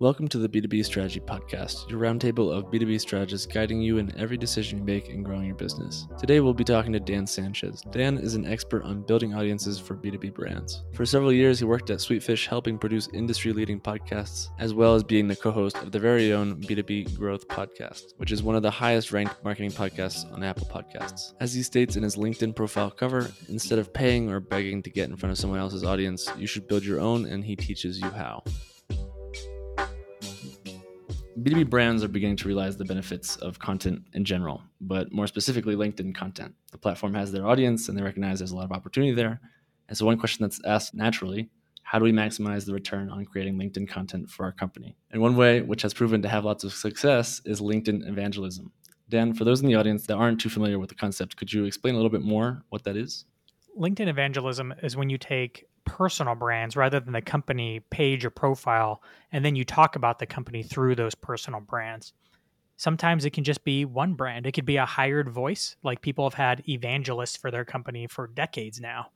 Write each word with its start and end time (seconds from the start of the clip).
Welcome 0.00 0.28
to 0.28 0.38
the 0.38 0.48
B2B 0.48 0.82
Strategy 0.86 1.20
Podcast, 1.20 1.90
your 1.90 2.00
roundtable 2.00 2.50
of 2.50 2.70
B2B 2.70 2.98
strategists 3.02 3.46
guiding 3.46 3.82
you 3.82 3.98
in 3.98 4.18
every 4.18 4.38
decision 4.38 4.78
you 4.78 4.84
make 4.84 5.10
in 5.10 5.22
growing 5.22 5.44
your 5.44 5.56
business. 5.56 6.06
Today, 6.18 6.40
we'll 6.40 6.54
be 6.54 6.64
talking 6.64 6.94
to 6.94 7.00
Dan 7.00 7.26
Sanchez. 7.26 7.82
Dan 7.90 8.16
is 8.16 8.34
an 8.34 8.46
expert 8.46 8.82
on 8.84 9.02
building 9.02 9.34
audiences 9.34 9.78
for 9.78 9.94
B2B 9.94 10.32
brands. 10.32 10.84
For 10.94 11.04
several 11.04 11.34
years, 11.34 11.58
he 11.58 11.66
worked 11.66 11.90
at 11.90 11.98
Sweetfish, 11.98 12.46
helping 12.46 12.78
produce 12.78 13.10
industry 13.12 13.52
leading 13.52 13.78
podcasts, 13.78 14.48
as 14.58 14.72
well 14.72 14.94
as 14.94 15.04
being 15.04 15.28
the 15.28 15.36
co 15.36 15.50
host 15.50 15.76
of 15.76 15.92
their 15.92 16.00
very 16.00 16.32
own 16.32 16.56
B2B 16.62 17.18
Growth 17.18 17.46
Podcast, 17.48 18.14
which 18.16 18.32
is 18.32 18.42
one 18.42 18.56
of 18.56 18.62
the 18.62 18.70
highest 18.70 19.12
ranked 19.12 19.44
marketing 19.44 19.70
podcasts 19.70 20.32
on 20.32 20.42
Apple 20.42 20.66
Podcasts. 20.68 21.34
As 21.40 21.52
he 21.52 21.62
states 21.62 21.96
in 21.96 22.04
his 22.04 22.16
LinkedIn 22.16 22.56
profile 22.56 22.90
cover, 22.90 23.30
instead 23.50 23.78
of 23.78 23.92
paying 23.92 24.30
or 24.30 24.40
begging 24.40 24.82
to 24.82 24.88
get 24.88 25.10
in 25.10 25.16
front 25.16 25.32
of 25.32 25.36
someone 25.36 25.58
else's 25.58 25.84
audience, 25.84 26.26
you 26.38 26.46
should 26.46 26.66
build 26.66 26.84
your 26.84 27.00
own, 27.00 27.26
and 27.26 27.44
he 27.44 27.54
teaches 27.54 28.00
you 28.00 28.08
how. 28.08 28.42
B2B 31.38 31.70
brands 31.70 32.02
are 32.02 32.08
beginning 32.08 32.36
to 32.36 32.48
realize 32.48 32.76
the 32.76 32.84
benefits 32.84 33.36
of 33.36 33.58
content 33.58 34.02
in 34.14 34.24
general, 34.24 34.62
but 34.80 35.12
more 35.12 35.26
specifically, 35.26 35.76
LinkedIn 35.76 36.14
content. 36.14 36.54
The 36.72 36.78
platform 36.78 37.14
has 37.14 37.30
their 37.32 37.46
audience 37.46 37.88
and 37.88 37.96
they 37.96 38.02
recognize 38.02 38.40
there's 38.40 38.50
a 38.50 38.56
lot 38.56 38.64
of 38.64 38.72
opportunity 38.72 39.12
there. 39.12 39.40
And 39.88 39.96
so, 39.96 40.06
one 40.06 40.18
question 40.18 40.42
that's 40.42 40.60
asked 40.66 40.94
naturally 40.94 41.50
how 41.90 41.98
do 41.98 42.04
we 42.04 42.12
maximize 42.12 42.66
the 42.66 42.72
return 42.72 43.10
on 43.10 43.24
creating 43.24 43.58
LinkedIn 43.58 43.88
content 43.88 44.30
for 44.30 44.44
our 44.44 44.52
company? 44.52 44.96
And 45.10 45.20
one 45.20 45.34
way, 45.34 45.60
which 45.60 45.82
has 45.82 45.92
proven 45.92 46.22
to 46.22 46.28
have 46.28 46.44
lots 46.44 46.62
of 46.62 46.72
success, 46.72 47.42
is 47.44 47.60
LinkedIn 47.60 48.08
evangelism. 48.08 48.70
Dan, 49.08 49.34
for 49.34 49.42
those 49.42 49.60
in 49.60 49.66
the 49.66 49.74
audience 49.74 50.06
that 50.06 50.14
aren't 50.14 50.40
too 50.40 50.48
familiar 50.48 50.78
with 50.78 50.88
the 50.88 50.94
concept, 50.94 51.36
could 51.36 51.52
you 51.52 51.64
explain 51.64 51.94
a 51.94 51.96
little 51.96 52.10
bit 52.10 52.22
more 52.22 52.62
what 52.68 52.84
that 52.84 52.96
is? 52.96 53.24
LinkedIn 53.76 54.06
evangelism 54.06 54.72
is 54.84 54.96
when 54.96 55.10
you 55.10 55.18
take 55.18 55.66
personal 55.84 56.34
brands 56.34 56.76
rather 56.76 57.00
than 57.00 57.12
the 57.12 57.22
company 57.22 57.80
page 57.90 58.24
or 58.24 58.30
profile, 58.30 59.02
and 59.32 59.44
then 59.44 59.56
you 59.56 59.64
talk 59.64 59.96
about 59.96 60.18
the 60.18 60.26
company 60.26 60.62
through 60.62 60.94
those 60.94 61.14
personal 61.14 61.60
brands. 61.60 62.12
Sometimes 62.76 63.24
it 63.24 63.30
can 63.30 63.44
just 63.44 63.62
be 63.62 63.84
one 63.84 64.14
brand. 64.14 64.46
It 64.46 64.52
could 64.52 64.64
be 64.64 64.78
a 64.78 64.86
hired 64.86 65.28
voice, 65.28 65.76
like 65.82 66.00
people 66.00 66.24
have 66.24 66.34
had 66.34 66.66
evangelists 66.68 67.36
for 67.36 67.50
their 67.50 67.64
company 67.64 68.06
for 68.06 68.26
decades 68.26 68.80
now. 68.80 69.10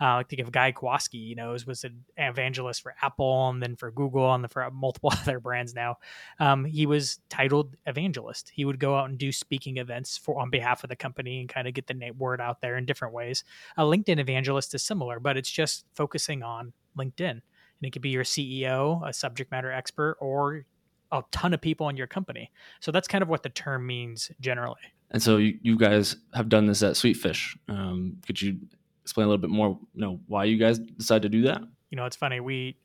Uh, 0.00 0.14
like 0.16 0.28
think 0.28 0.40
of 0.40 0.50
Guy 0.50 0.72
Kawasaki, 0.72 1.26
you 1.26 1.34
know, 1.34 1.56
was 1.66 1.84
an 1.84 2.04
evangelist 2.16 2.82
for 2.82 2.94
Apple 3.02 3.50
and 3.50 3.62
then 3.62 3.76
for 3.76 3.90
Google 3.90 4.32
and 4.32 4.50
for 4.50 4.68
multiple 4.72 5.12
other 5.12 5.40
brands 5.40 5.74
now. 5.74 5.96
Um, 6.38 6.64
he 6.64 6.86
was 6.86 7.20
titled 7.28 7.76
evangelist. 7.86 8.50
He 8.54 8.64
would 8.64 8.78
go 8.78 8.96
out 8.96 9.10
and 9.10 9.18
do 9.18 9.30
speaking 9.32 9.76
events 9.76 10.16
for 10.16 10.40
on 10.40 10.50
behalf 10.50 10.82
of 10.84 10.88
the 10.88 10.96
company 10.96 11.40
and 11.40 11.48
kind 11.48 11.68
of 11.68 11.74
get 11.74 11.86
the 11.86 12.12
word 12.16 12.40
out 12.40 12.60
there 12.60 12.76
in 12.76 12.86
different 12.86 13.14
ways. 13.14 13.44
A 13.76 13.82
LinkedIn 13.82 14.18
evangelist 14.18 14.74
is 14.74 14.82
similar, 14.82 15.20
but 15.20 15.36
it's 15.36 15.50
just 15.50 15.84
focusing 15.94 16.42
on 16.42 16.72
LinkedIn. 16.96 17.30
And 17.30 17.42
it 17.82 17.92
could 17.92 18.02
be 18.02 18.10
your 18.10 18.24
CEO, 18.24 19.06
a 19.06 19.12
subject 19.12 19.50
matter 19.50 19.70
expert, 19.70 20.16
or 20.20 20.64
a 21.12 21.22
ton 21.30 21.54
of 21.54 21.60
people 21.60 21.88
in 21.88 21.96
your 21.96 22.06
company. 22.06 22.50
So 22.80 22.92
that's 22.92 23.08
kind 23.08 23.22
of 23.22 23.28
what 23.28 23.42
the 23.42 23.48
term 23.48 23.86
means 23.86 24.30
generally. 24.40 24.80
And 25.10 25.22
so 25.22 25.38
you, 25.38 25.58
you 25.62 25.76
guys 25.76 26.16
have 26.34 26.48
done 26.48 26.66
this 26.66 26.82
at 26.82 26.92
Sweetfish. 26.94 27.56
Um, 27.68 28.18
could 28.26 28.40
you 28.40 28.58
explain 29.02 29.26
a 29.26 29.28
little 29.28 29.40
bit 29.40 29.50
more, 29.50 29.78
you 29.94 30.00
know, 30.00 30.20
why 30.26 30.44
you 30.44 30.56
guys 30.56 30.78
decided 30.78 31.22
to 31.22 31.28
do 31.28 31.44
that? 31.44 31.62
You 31.90 31.96
know, 31.96 32.06
it's 32.06 32.16
funny. 32.16 32.40
We 32.40 32.76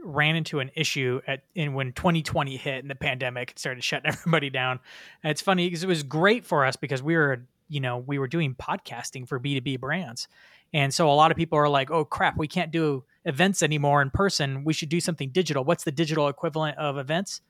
ran 0.00 0.36
into 0.36 0.60
an 0.60 0.70
issue 0.76 1.20
at 1.26 1.42
in 1.54 1.74
when 1.74 1.92
2020 1.92 2.56
hit 2.56 2.84
and 2.84 2.90
the 2.90 2.94
pandemic 2.94 3.54
started 3.56 3.82
shutting 3.82 4.10
everybody 4.12 4.50
down. 4.50 4.80
And 5.22 5.30
it's 5.30 5.42
funny 5.42 5.66
because 5.66 5.82
it 5.82 5.88
was 5.88 6.02
great 6.02 6.44
for 6.44 6.64
us 6.64 6.76
because 6.76 7.02
we 7.02 7.16
were, 7.16 7.46
you 7.68 7.80
know, 7.80 7.98
we 7.98 8.18
were 8.18 8.28
doing 8.28 8.54
podcasting 8.54 9.26
for 9.26 9.38
B2B 9.40 9.80
brands. 9.80 10.28
And 10.72 10.92
so 10.92 11.10
a 11.10 11.14
lot 11.14 11.30
of 11.30 11.36
people 11.36 11.58
are 11.58 11.68
like, 11.68 11.90
"Oh 11.90 12.04
crap, 12.04 12.36
we 12.36 12.46
can't 12.46 12.70
do 12.70 13.04
events 13.24 13.62
anymore 13.62 14.02
in 14.02 14.10
person. 14.10 14.64
We 14.64 14.74
should 14.74 14.90
do 14.90 15.00
something 15.00 15.30
digital." 15.30 15.64
What's 15.64 15.84
the 15.84 15.92
digital 15.92 16.28
equivalent 16.28 16.76
of 16.76 16.98
events? 16.98 17.40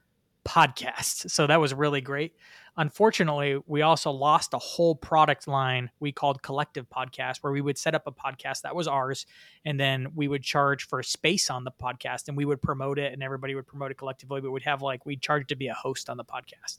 Podcasts. 0.47 1.31
So 1.31 1.47
that 1.47 1.61
was 1.61 1.75
really 1.75 2.01
great. 2.01 2.35
Unfortunately, 2.77 3.59
we 3.67 3.83
also 3.83 4.13
lost 4.13 4.55
a 4.55 4.59
whole 4.59 4.95
product 4.95 5.49
line 5.49 5.91
we 5.99 6.13
called 6.13 6.43
Collective 6.43 6.87
Podcast, 6.89 7.39
where 7.41 7.53
we 7.53 7.61
would 7.61 7.77
set 7.77 7.97
up 7.97 8.07
a 8.07 8.13
podcast 8.13 8.63
that 8.63 8.77
was 8.77 8.87
ours, 8.87 9.27
and 9.65 9.81
then 9.81 10.09
we 10.15 10.29
would 10.29 10.45
charge 10.45 10.87
for 10.87 11.03
space 11.03 11.51
on 11.51 11.65
the 11.65 11.73
podcast, 11.73 12.29
and 12.29 12.37
we 12.37 12.45
would 12.45 12.63
promote 12.63 13.01
it, 13.01 13.13
and 13.13 13.21
everybody 13.21 13.57
would 13.57 13.67
promote 13.67 13.91
it 13.91 13.99
collectively. 13.99 14.41
But 14.41 14.53
we'd 14.53 14.63
have 14.63 14.81
like 14.81 15.05
we'd 15.05 15.21
charge 15.21 15.49
to 15.49 15.57
be 15.57 15.67
a 15.67 15.75
host 15.75 16.09
on 16.09 16.17
the 16.17 16.25
podcast. 16.25 16.79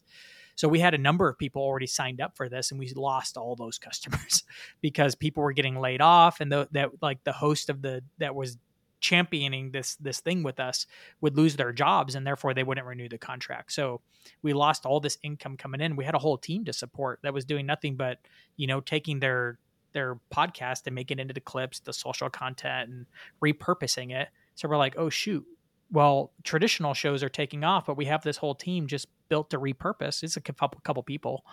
So 0.55 0.69
we 0.69 0.79
had 0.79 0.93
a 0.93 0.97
number 0.97 1.27
of 1.27 1.37
people 1.37 1.61
already 1.61 1.87
signed 1.87 2.21
up 2.21 2.37
for 2.37 2.47
this, 2.47 2.71
and 2.71 2.79
we 2.79 2.89
lost 2.93 3.35
all 3.35 3.57
those 3.57 3.77
customers 3.87 4.43
because 4.79 5.15
people 5.15 5.43
were 5.43 5.53
getting 5.53 5.79
laid 5.79 5.99
off, 5.99 6.39
and 6.39 6.49
the, 6.49 6.69
that 6.71 6.91
like 7.01 7.23
the 7.25 7.33
host 7.33 7.69
of 7.69 7.81
the 7.81 8.03
that 8.19 8.35
was 8.35 8.57
championing 8.99 9.71
this 9.71 9.95
this 9.95 10.19
thing 10.19 10.43
with 10.43 10.59
us 10.59 10.85
would 11.21 11.37
lose 11.37 11.55
their 11.55 11.71
jobs 11.71 12.15
and 12.15 12.25
therefore 12.25 12.53
they 12.53 12.63
wouldn't 12.63 12.87
renew 12.87 13.09
the 13.09 13.17
contract. 13.17 13.71
So 13.71 14.01
we 14.41 14.53
lost 14.53 14.85
all 14.85 14.99
this 14.99 15.17
income 15.23 15.57
coming 15.57 15.81
in. 15.81 15.95
We 15.95 16.05
had 16.05 16.15
a 16.15 16.19
whole 16.19 16.37
team 16.37 16.65
to 16.65 16.73
support 16.73 17.19
that 17.23 17.33
was 17.33 17.45
doing 17.45 17.65
nothing 17.65 17.95
but 17.95 18.19
you 18.57 18.67
know 18.67 18.81
taking 18.81 19.19
their 19.19 19.57
their 19.93 20.19
podcast 20.33 20.83
and 20.85 20.95
making 20.95 21.19
it 21.19 21.23
into 21.23 21.33
the 21.33 21.39
clips 21.39 21.79
the 21.79 21.93
social 21.93 22.29
content 22.29 22.89
and 22.89 23.05
repurposing 23.43 24.11
it. 24.11 24.29
So 24.55 24.67
we're 24.67 24.77
like 24.77 24.95
oh 24.97 25.09
shoot. 25.09 25.45
Well 25.91 26.31
traditional 26.43 26.93
shows 26.93 27.23
are 27.23 27.29
taking 27.29 27.63
off 27.63 27.85
but 27.85 27.97
we 27.97 28.05
have 28.05 28.23
this 28.23 28.37
whole 28.37 28.55
team 28.55 28.87
just 28.87 29.07
built 29.29 29.49
to 29.51 29.59
repurpose. 29.59 30.23
It's 30.23 30.37
a 30.37 30.41
couple 30.41 30.79
couple 30.83 31.03
people. 31.03 31.45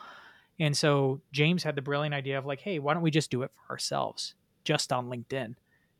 And 0.58 0.76
so 0.76 1.20
james 1.32 1.62
had 1.62 1.76
the 1.76 1.82
brilliant 1.82 2.14
idea 2.14 2.38
of 2.38 2.46
like 2.46 2.60
hey 2.60 2.78
why 2.78 2.94
don't 2.94 3.02
we 3.02 3.10
just 3.10 3.30
do 3.30 3.42
it 3.42 3.52
for 3.54 3.72
ourselves 3.72 4.34
just 4.64 4.92
on 4.92 5.08
linkedin 5.08 5.54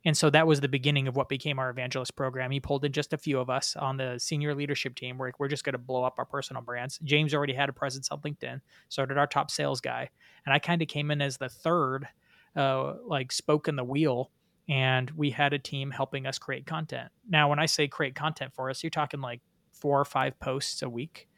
and 0.07 0.17
so 0.17 0.31
that 0.31 0.47
was 0.47 0.61
the 0.61 0.69
beginning 0.69 1.09
of 1.09 1.17
what 1.17 1.29
became 1.29 1.59
our 1.59 1.69
evangelist 1.69 2.15
program. 2.15 2.53
He 2.53 2.61
pulled 2.61 2.85
in 2.85 2.93
just 2.93 3.13
a 3.13 3.19
few 3.19 3.41
of 3.41 3.51
us 3.51 3.75
on 3.75 3.97
the 3.97 4.19
senior 4.19 4.55
leadership 4.55 4.95
team. 4.95 5.19
Where 5.19 5.33
we're 5.37 5.49
just 5.49 5.65
going 5.65 5.73
to 5.73 5.79
blow 5.79 6.05
up 6.05 6.15
our 6.19 6.25
personal 6.25 6.63
brands. 6.63 7.01
James 7.03 7.35
already 7.35 7.55
had 7.55 7.69
a 7.69 7.73
presence 7.73 8.09
on 8.13 8.21
LinkedIn. 8.21 8.61
So 8.89 9.05
did 9.05 9.19
our 9.19 9.27
top 9.27 9.51
sales 9.51 9.81
guy. 9.81 10.09
And 10.47 10.55
I 10.55 10.61
kind 10.61 10.81
of 10.81 10.87
came 10.87 11.11
in 11.11 11.21
as 11.21 11.39
the 11.39 11.49
third, 11.49 12.07
uh, 12.55 12.95
like 13.05 13.33
spoke 13.33 13.67
in 13.67 13.75
the 13.75 13.83
wheel. 13.83 14.31
And 14.69 15.11
we 15.11 15.31
had 15.31 15.53
a 15.53 15.59
team 15.59 15.91
helping 15.91 16.25
us 16.25 16.39
create 16.39 16.67
content. 16.67 17.11
Now, 17.29 17.51
when 17.51 17.59
I 17.59 17.67
say 17.67 17.89
create 17.89 18.15
content 18.15 18.53
for 18.55 18.71
us, 18.71 18.85
you're 18.85 18.91
talking 18.91 19.21
like 19.21 19.41
four 19.73 20.01
or 20.01 20.05
five 20.05 20.39
posts 20.39 20.83
a 20.83 20.89
week. 20.89 21.29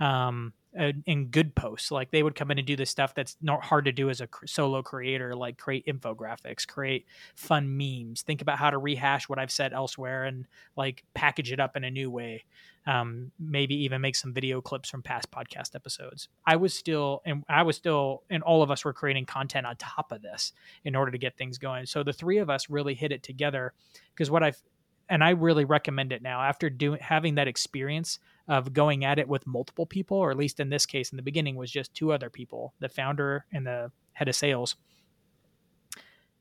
Um, 0.00 0.54
in 0.74 1.26
good 1.26 1.54
posts. 1.54 1.90
Like 1.90 2.10
they 2.10 2.22
would 2.22 2.34
come 2.34 2.50
in 2.50 2.58
and 2.58 2.66
do 2.66 2.76
the 2.76 2.86
stuff 2.86 3.14
that's 3.14 3.36
not 3.40 3.62
hard 3.64 3.84
to 3.84 3.92
do 3.92 4.10
as 4.10 4.20
a 4.20 4.28
solo 4.46 4.82
creator, 4.82 5.34
like 5.34 5.58
create 5.58 5.86
infographics, 5.86 6.66
create 6.66 7.06
fun 7.34 7.76
memes, 7.76 8.22
think 8.22 8.42
about 8.42 8.58
how 8.58 8.70
to 8.70 8.78
rehash 8.78 9.28
what 9.28 9.38
I've 9.38 9.50
said 9.50 9.72
elsewhere 9.72 10.24
and 10.24 10.46
like 10.76 11.04
package 11.14 11.52
it 11.52 11.60
up 11.60 11.76
in 11.76 11.84
a 11.84 11.90
new 11.90 12.10
way. 12.10 12.44
Um, 12.86 13.32
maybe 13.38 13.74
even 13.84 14.02
make 14.02 14.14
some 14.14 14.34
video 14.34 14.60
clips 14.60 14.90
from 14.90 15.02
past 15.02 15.30
podcast 15.30 15.74
episodes. 15.74 16.28
I 16.46 16.56
was 16.56 16.74
still, 16.74 17.22
and 17.24 17.42
I 17.48 17.62
was 17.62 17.76
still, 17.76 18.24
and 18.28 18.42
all 18.42 18.62
of 18.62 18.70
us 18.70 18.84
were 18.84 18.92
creating 18.92 19.24
content 19.24 19.66
on 19.66 19.76
top 19.76 20.12
of 20.12 20.20
this 20.20 20.52
in 20.84 20.94
order 20.94 21.10
to 21.10 21.16
get 21.16 21.38
things 21.38 21.56
going. 21.56 21.86
So 21.86 22.02
the 22.02 22.12
three 22.12 22.38
of 22.38 22.50
us 22.50 22.68
really 22.68 22.94
hit 22.94 23.10
it 23.10 23.22
together 23.22 23.72
because 24.14 24.30
what 24.30 24.42
I've 24.42 24.62
and 25.08 25.22
I 25.22 25.30
really 25.30 25.64
recommend 25.64 26.12
it 26.12 26.22
now 26.22 26.42
after 26.42 26.70
doing 26.70 27.00
having 27.00 27.34
that 27.36 27.48
experience 27.48 28.18
of 28.48 28.72
going 28.72 29.04
at 29.04 29.18
it 29.18 29.28
with 29.28 29.46
multiple 29.46 29.86
people, 29.86 30.16
or 30.16 30.30
at 30.30 30.36
least 30.36 30.60
in 30.60 30.68
this 30.68 30.86
case, 30.86 31.10
in 31.10 31.16
the 31.16 31.22
beginning 31.22 31.56
was 31.56 31.70
just 31.70 31.94
two 31.94 32.12
other 32.12 32.30
people, 32.30 32.74
the 32.80 32.88
founder 32.88 33.44
and 33.52 33.66
the 33.66 33.90
head 34.12 34.28
of 34.28 34.34
sales. 34.34 34.76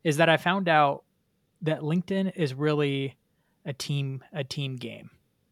Is 0.04 0.18
that 0.18 0.30
I 0.30 0.38
found 0.38 0.68
out 0.68 1.04
that 1.62 1.80
LinkedIn 1.80 2.34
is 2.36 2.54
really 2.54 3.18
a 3.66 3.74
team 3.74 4.24
a 4.34 4.44
team 4.44 4.76
game. 4.76 5.10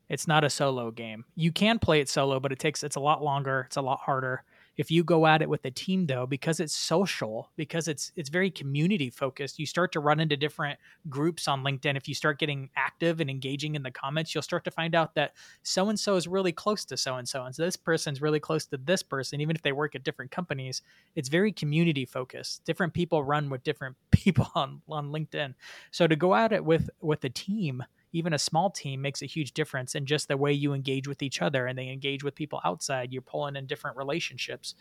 It's 0.10 0.28
not 0.28 0.44
a 0.44 0.50
solo 0.50 0.92
game. 0.92 1.24
You 1.36 1.54
can 1.54 1.80
play 1.80 2.02
it 2.02 2.10
solo, 2.10 2.40
but 2.40 2.52
it 2.52 2.60
takes 2.60 2.84
it's 2.84 2.98
a 2.98 3.02
lot 3.02 3.24
longer, 3.24 3.64
it's 3.68 3.78
a 3.78 3.82
lot 3.82 4.00
harder. 4.02 4.44
If 4.78 4.90
you 4.90 5.04
go 5.04 5.28
at 5.28 5.42
it 5.42 5.50
with 5.50 5.66
a 5.66 5.72
team 5.72 6.06
though, 6.06 6.26
because 6.26 6.60
it's 6.60 6.76
social, 6.76 7.52
because 7.56 7.88
it's 7.88 8.12
it's 8.16 8.30
very 8.30 8.50
community 8.50 9.10
focused, 9.10 9.60
you 9.60 9.66
start 9.66 9.92
to 9.94 10.00
run 10.00 10.20
into 10.20 10.38
different 10.38 10.80
groups 11.10 11.48
on 11.48 11.64
LinkedIn. 11.64 11.98
If 11.98 12.08
you 12.08 12.16
start 12.16 12.40
getting 12.40 12.70
active 12.76 13.20
and 13.20 13.30
engaging 13.30 13.76
in 13.76 13.84
the 13.84 13.92
comments, 13.92 14.34
you'll 14.34 14.42
start 14.42 14.64
to 14.66 14.72
find 14.72 14.96
out 14.96 15.16
that 15.16 15.34
so 15.64 15.90
and 15.90 16.00
so 16.00 16.16
is 16.16 16.28
really 16.28 16.52
close 16.52 16.86
to 16.86 16.98
so 16.98 17.16
and 17.16 17.28
so, 17.28 17.44
and 17.46 17.56
so 17.56 17.64
this 17.64 17.76
person's 17.76 18.22
really 18.22 18.40
close 18.40 18.66
to 18.68 18.78
this 18.78 19.04
person, 19.04 19.42
even 19.42 19.56
if 19.56 19.62
they 19.62 19.72
work 19.72 19.96
at 19.96 20.04
different 20.04 20.32
companies. 20.32 20.82
It's 21.16 21.30
very 21.30 21.52
community 21.52 22.06
focused. 22.06 22.64
Different 22.66 22.94
people 22.94 23.24
run 23.24 23.50
with 23.50 23.64
different 23.64 23.96
people 24.12 24.50
on 24.56 24.82
on 24.90 25.12
LinkedIn. 25.12 25.54
So 25.92 26.08
to 26.08 26.16
go 26.16 26.34
at 26.36 26.54
it 26.54 26.64
with 26.64 26.90
with 27.02 27.24
a 27.24 27.30
team 27.30 27.84
even 28.14 28.34
a 28.34 28.40
small 28.40 28.70
team 28.70 29.02
makes 29.02 29.22
a 29.22 29.26
huge 29.26 29.54
difference 29.54 29.96
in 29.96 30.06
just 30.06 30.28
the 30.28 30.38
way 30.38 30.52
you 30.54 30.74
engage 30.74 31.08
with 31.08 31.22
each 31.22 31.42
other 31.42 31.68
and 31.68 31.78
they 31.78 31.90
engage 31.90 32.24
with 32.24 32.36
people 32.36 32.60
outside. 32.66 33.12
You're 33.12 33.22
pulling 33.22 33.56
in 33.56 33.66
different 33.66 33.98
relationships. 33.98 34.76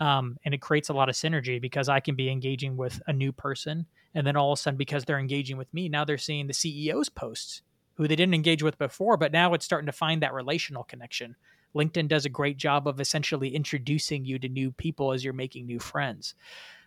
Um, 0.00 0.36
and 0.44 0.54
it 0.54 0.60
creates 0.60 0.88
a 0.88 0.94
lot 0.94 1.08
of 1.08 1.14
synergy 1.14 1.60
because 1.60 1.88
I 1.88 2.00
can 2.00 2.14
be 2.16 2.30
engaging 2.30 2.76
with 2.76 3.00
a 3.06 3.12
new 3.12 3.30
person, 3.30 3.86
and 4.14 4.26
then 4.26 4.36
all 4.36 4.52
of 4.52 4.58
a 4.58 4.62
sudden, 4.62 4.76
because 4.76 5.04
they're 5.04 5.18
engaging 5.18 5.56
with 5.56 5.72
me, 5.72 5.88
now 5.88 6.04
they're 6.04 6.18
seeing 6.18 6.46
the 6.46 6.52
CEO's 6.52 7.08
posts 7.08 7.62
who 7.94 8.08
they 8.08 8.16
didn't 8.16 8.34
engage 8.34 8.62
with 8.62 8.78
before, 8.78 9.16
but 9.16 9.32
now 9.32 9.54
it's 9.54 9.64
starting 9.64 9.86
to 9.86 9.92
find 9.92 10.22
that 10.22 10.32
relational 10.32 10.82
connection. 10.82 11.36
LinkedIn 11.74 12.08
does 12.08 12.24
a 12.24 12.30
great 12.30 12.56
job 12.56 12.88
of 12.88 13.00
essentially 13.00 13.54
introducing 13.54 14.24
you 14.24 14.38
to 14.38 14.48
new 14.48 14.72
people 14.72 15.12
as 15.12 15.24
you're 15.24 15.32
making 15.32 15.66
new 15.66 15.78
friends. 15.78 16.34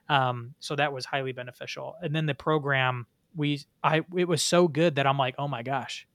Um, 0.09 0.53
so 0.59 0.75
that 0.75 0.93
was 0.93 1.05
highly 1.05 1.31
beneficial. 1.31 1.95
And 2.01 2.15
then 2.15 2.25
the 2.25 2.35
program 2.35 3.07
we 3.35 3.61
I 3.83 4.01
it 4.15 4.27
was 4.27 4.41
so 4.41 4.67
good 4.67 4.95
that 4.95 5.07
I'm 5.07 5.17
like, 5.17 5.35
oh 5.37 5.47
my 5.47 5.63
gosh, 5.63 6.07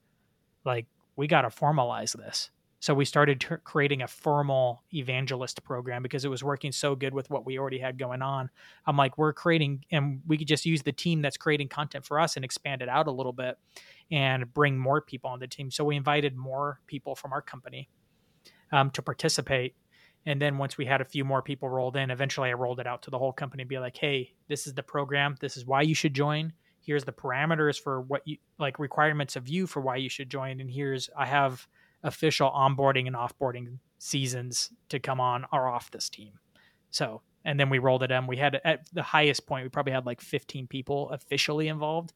like 0.64 0.86
we 1.16 1.26
got 1.26 1.42
to 1.42 1.48
formalize 1.48 2.16
this. 2.16 2.50
So 2.82 2.94
we 2.94 3.04
started 3.04 3.42
t- 3.42 3.56
creating 3.62 4.00
a 4.00 4.08
formal 4.08 4.82
evangelist 4.94 5.62
program 5.62 6.02
because 6.02 6.24
it 6.24 6.28
was 6.28 6.42
working 6.42 6.72
so 6.72 6.96
good 6.96 7.12
with 7.12 7.28
what 7.28 7.44
we 7.44 7.58
already 7.58 7.78
had 7.78 7.98
going 7.98 8.22
on. 8.22 8.48
I'm 8.86 8.96
like, 8.96 9.18
we're 9.18 9.34
creating, 9.34 9.84
and 9.90 10.22
we 10.26 10.38
could 10.38 10.48
just 10.48 10.64
use 10.64 10.82
the 10.82 10.92
team 10.92 11.20
that's 11.20 11.36
creating 11.36 11.68
content 11.68 12.06
for 12.06 12.18
us 12.18 12.36
and 12.36 12.44
expand 12.44 12.80
it 12.80 12.88
out 12.88 13.06
a 13.06 13.10
little 13.10 13.34
bit 13.34 13.58
and 14.10 14.52
bring 14.54 14.78
more 14.78 15.02
people 15.02 15.28
on 15.28 15.40
the 15.40 15.46
team. 15.46 15.70
So 15.70 15.84
we 15.84 15.94
invited 15.94 16.34
more 16.34 16.80
people 16.86 17.14
from 17.14 17.34
our 17.34 17.42
company 17.42 17.90
um, 18.72 18.90
to 18.92 19.02
participate. 19.02 19.74
And 20.24 20.40
then 20.40 20.56
once 20.56 20.78
we 20.78 20.86
had 20.86 21.02
a 21.02 21.04
few 21.04 21.24
more 21.24 21.42
people 21.42 21.68
rolled 21.68 21.96
in, 21.96 22.10
eventually 22.10 22.48
I 22.48 22.54
rolled 22.54 22.80
it 22.80 22.86
out 22.86 23.02
to 23.02 23.10
the 23.10 23.18
whole 23.18 23.32
company 23.32 23.62
and 23.62 23.68
be 23.68 23.78
like, 23.78 23.96
hey, 23.98 24.32
this 24.48 24.66
is 24.66 24.72
the 24.72 24.82
program. 24.82 25.36
This 25.38 25.58
is 25.58 25.66
why 25.66 25.82
you 25.82 25.94
should 25.94 26.14
join. 26.14 26.54
Here's 26.90 27.04
the 27.04 27.12
parameters 27.12 27.80
for 27.80 28.00
what 28.00 28.26
you 28.26 28.38
like 28.58 28.80
requirements 28.80 29.36
of 29.36 29.48
you 29.48 29.68
for 29.68 29.80
why 29.80 29.94
you 29.94 30.08
should 30.08 30.28
join. 30.28 30.60
And 30.60 30.68
here's, 30.68 31.08
I 31.16 31.24
have, 31.24 31.68
official 32.02 32.50
onboarding 32.50 33.06
and 33.06 33.14
offboarding 33.14 33.78
seasons 34.00 34.72
to 34.88 34.98
come 34.98 35.20
on 35.20 35.46
or 35.52 35.68
off 35.68 35.88
this 35.92 36.08
team. 36.08 36.32
So, 36.90 37.22
and 37.44 37.60
then 37.60 37.70
we 37.70 37.78
rolled 37.78 38.02
it 38.02 38.10
in. 38.10 38.26
We 38.26 38.38
had 38.38 38.60
at 38.64 38.92
the 38.92 39.04
highest 39.04 39.46
point, 39.46 39.64
we 39.64 39.68
probably 39.68 39.92
had 39.92 40.04
like 40.04 40.20
15 40.20 40.66
people 40.66 41.10
officially 41.10 41.68
involved. 41.68 42.12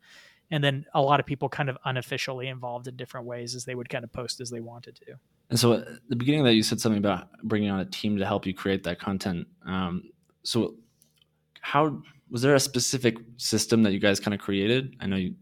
And 0.51 0.65
then 0.65 0.87
a 0.93 1.01
lot 1.01 1.21
of 1.21 1.27
people 1.27 1.49
kind 1.49 1.69
of 1.69 1.79
unofficially 1.85 2.49
involved 2.49 2.89
in 2.89 2.97
different 2.97 3.29
ways 3.29 3.55
as 3.55 3.65
they 3.65 3.77
would 3.77 3.89
kind 3.89 4.03
of 4.03 4.13
post 4.13 4.41
as 4.41 4.51
they 4.51 4.59
wanted 4.59 4.97
to. 4.97 5.15
And 5.51 5.61
so 5.61 5.75
at 5.75 5.87
the 6.09 6.17
beginning 6.17 6.41
of 6.41 6.47
that, 6.47 6.55
you 6.55 6.65
said 6.65 6.81
something 6.81 6.99
about 6.99 7.29
bringing 7.45 7.71
on 7.71 7.79
a 7.79 7.85
team 7.85 8.19
to 8.19 8.27
help 8.27 8.45
you 8.45 8.55
create 8.55 8.83
that 8.83 8.99
content. 8.99 9.47
Um, 9.65 10.11
so, 10.43 10.75
how 11.61 12.03
was 12.31 12.43
there 12.43 12.55
a 12.55 12.61
specific 12.61 13.17
system 13.37 13.83
that 13.83 13.93
you 13.93 14.01
guys 14.01 14.21
kind 14.21 14.35
of 14.35 14.41
created? 14.41 14.97
I 15.01 15.07
know 15.07 15.17
you, 15.17 15.35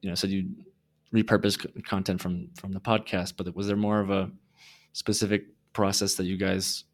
you 0.00 0.08
know, 0.08 0.14
said 0.14 0.30
you 0.30 0.48
repurpose 1.12 1.84
content 1.84 2.20
from 2.20 2.48
from 2.58 2.72
the 2.72 2.80
podcast 2.80 3.34
but 3.36 3.54
was 3.54 3.66
there 3.66 3.76
more 3.76 4.00
of 4.00 4.10
a 4.10 4.30
specific 4.92 5.44
process 5.72 6.14
that 6.14 6.24
you 6.24 6.36
guys 6.36 6.84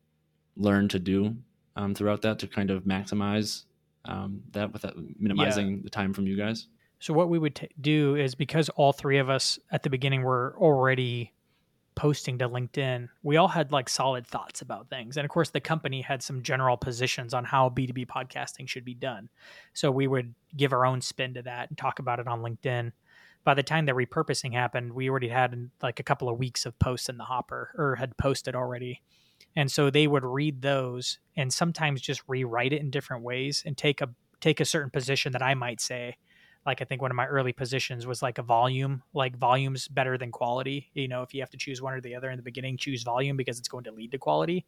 learned 0.56 0.90
to 0.90 0.99
do 0.99 1.37
um, 1.76 1.94
throughout 1.94 2.22
that 2.22 2.38
to 2.38 2.46
kind 2.46 2.70
of 2.70 2.82
maximize 2.84 3.64
um, 4.06 4.43
that 4.52 4.72
without 4.72 4.94
minimizing 5.19 5.70
yeah. 5.70 5.78
the 5.82 5.90
time 5.90 6.12
from 6.12 6.26
you 6.26 6.37
guys 6.37 6.66
so 6.99 7.14
what 7.14 7.28
we 7.28 7.38
would 7.38 7.55
t- 7.55 7.69
do 7.81 8.16
is 8.16 8.34
because 8.34 8.69
all 8.70 8.93
three 8.93 9.19
of 9.19 9.31
us 9.31 9.58
at 9.70 9.84
the 9.84 9.90
beginning 9.90 10.22
were 10.22 10.56
already 10.58 11.32
posting 11.99 12.39
to 12.39 12.49
linkedin 12.49 13.09
we 13.25 13.37
all 13.37 13.49
had 13.49 13.73
like 13.73 13.89
solid 13.89 14.25
thoughts 14.25 14.62
about 14.62 14.89
things 14.89 15.17
and 15.17 15.25
of 15.25 15.31
course 15.31 15.50
the 15.50 15.61
company 15.61 16.00
had 16.00 16.23
some 16.23 16.43
general 16.43 16.77
positions 16.77 17.35
on 17.35 17.45
how 17.45 17.69
b2b 17.69 18.06
podcasting 18.06 18.69
should 18.69 18.85
be 18.85 18.95
done 18.95 19.29
so 19.75 19.91
we 19.91 20.06
would 20.06 20.33
give 20.56 20.73
our 20.73 20.87
own 20.87 21.00
spin 21.00 21.35
to 21.35 21.43
that 21.43 21.69
and 21.69 21.77
talk 21.77 21.99
about 21.99 22.21
it 22.21 22.29
on 22.29 22.41
linkedin 22.41 22.93
by 23.49 23.55
the 23.55 23.62
time 23.62 23.87
the 23.87 23.93
repurposing 23.93 24.53
happened, 24.53 24.93
we 24.93 25.09
already 25.09 25.29
had 25.29 25.71
like 25.83 26.00
a 26.00 26.03
couple 26.03 26.29
of 26.29 26.39
weeks 26.39 26.67
of 26.67 26.79
posts 26.79 27.09
in 27.09 27.17
the 27.17 27.25
hopper 27.25 27.71
or 27.79 27.97
had 27.97 28.15
posted 28.19 28.55
already. 28.55 29.01
And 29.56 29.73
so 29.73 29.89
they 29.89 30.06
would 30.06 30.23
read 30.23 30.61
those 30.61 31.19
and 31.35 31.51
sometimes 31.51 32.03
just 32.03 32.21
rewrite 32.29 32.75
it 32.75 32.83
in 32.83 32.91
different 32.91 33.23
ways 33.23 33.62
and 33.65 33.75
take 33.75 34.03
a 34.03 34.11
take 34.41 34.61
a 34.61 34.67
certain 34.67 34.91
position 34.91 35.33
that 35.33 35.43
I 35.43 35.55
might 35.55 35.81
say. 35.81 36.19
Like 36.69 36.82
I 36.82 36.85
think 36.85 37.00
one 37.00 37.11
of 37.11 37.17
my 37.17 37.25
early 37.25 37.55
positions 37.55 38.06
was 38.06 38.20
like 38.20 38.37
a 38.37 38.43
volume, 38.43 39.03
like 39.15 39.35
volume's 39.38 39.88
better 39.88 40.19
than 40.19 40.31
quality. 40.31 40.91
You 40.93 41.09
know, 41.09 41.23
if 41.23 41.32
you 41.32 41.41
have 41.41 41.49
to 41.49 41.56
choose 41.56 41.81
one 41.81 41.94
or 41.94 42.03
the 42.03 42.15
other 42.15 42.31
in 42.31 42.37
the 42.37 42.43
beginning, 42.43 42.76
choose 42.76 43.03
volume 43.03 43.38
because 43.38 43.59
it's 43.59 43.69
going 43.69 43.85
to 43.85 43.91
lead 43.91 44.11
to 44.11 44.19
quality. 44.19 44.67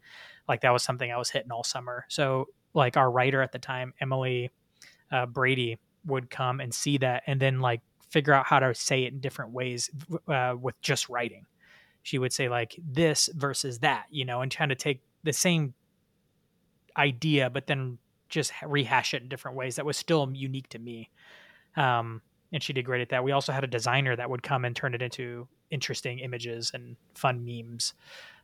Like 0.48 0.62
that 0.62 0.70
was 0.70 0.82
something 0.82 1.12
I 1.12 1.18
was 1.18 1.28
hitting 1.28 1.52
all 1.52 1.62
summer. 1.62 2.06
So 2.08 2.48
like 2.72 2.96
our 2.96 3.10
writer 3.10 3.42
at 3.42 3.52
the 3.52 3.58
time, 3.58 3.92
Emily 4.00 4.50
uh, 5.12 5.26
Brady, 5.26 5.78
would 6.06 6.30
come 6.30 6.60
and 6.60 6.72
see 6.72 6.96
that 6.96 7.22
and 7.26 7.38
then 7.38 7.60
like 7.60 7.82
figure 8.08 8.32
out 8.32 8.46
how 8.46 8.60
to 8.60 8.74
say 8.74 9.04
it 9.04 9.12
in 9.12 9.20
different 9.20 9.52
ways 9.52 9.90
uh, 10.26 10.54
with 10.58 10.80
just 10.80 11.10
writing. 11.10 11.44
She 12.02 12.16
would 12.16 12.32
say 12.32 12.48
like 12.48 12.78
this 12.82 13.28
versus 13.34 13.80
that, 13.80 14.06
you 14.08 14.24
know, 14.24 14.40
and 14.40 14.50
trying 14.50 14.70
to 14.70 14.74
take 14.74 15.02
the 15.22 15.34
same 15.34 15.74
idea, 16.96 17.50
but 17.50 17.66
then 17.66 17.98
just 18.30 18.52
rehash 18.66 19.12
it 19.12 19.20
in 19.20 19.28
different 19.28 19.58
ways 19.58 19.76
that 19.76 19.84
was 19.84 19.98
still 19.98 20.30
unique 20.32 20.70
to 20.70 20.78
me. 20.78 21.10
Um, 21.76 22.22
and 22.52 22.62
she 22.62 22.72
did 22.72 22.84
great 22.84 23.00
at 23.00 23.10
that. 23.10 23.22
We 23.22 23.32
also 23.32 23.52
had 23.52 23.64
a 23.64 23.68
designer 23.68 24.16
that 24.16 24.28
would 24.28 24.42
come 24.42 24.64
and 24.64 24.74
turn 24.74 24.94
it 24.94 25.02
into 25.02 25.46
interesting 25.70 26.18
images 26.18 26.72
and 26.74 26.96
fun 27.14 27.44
memes. 27.44 27.94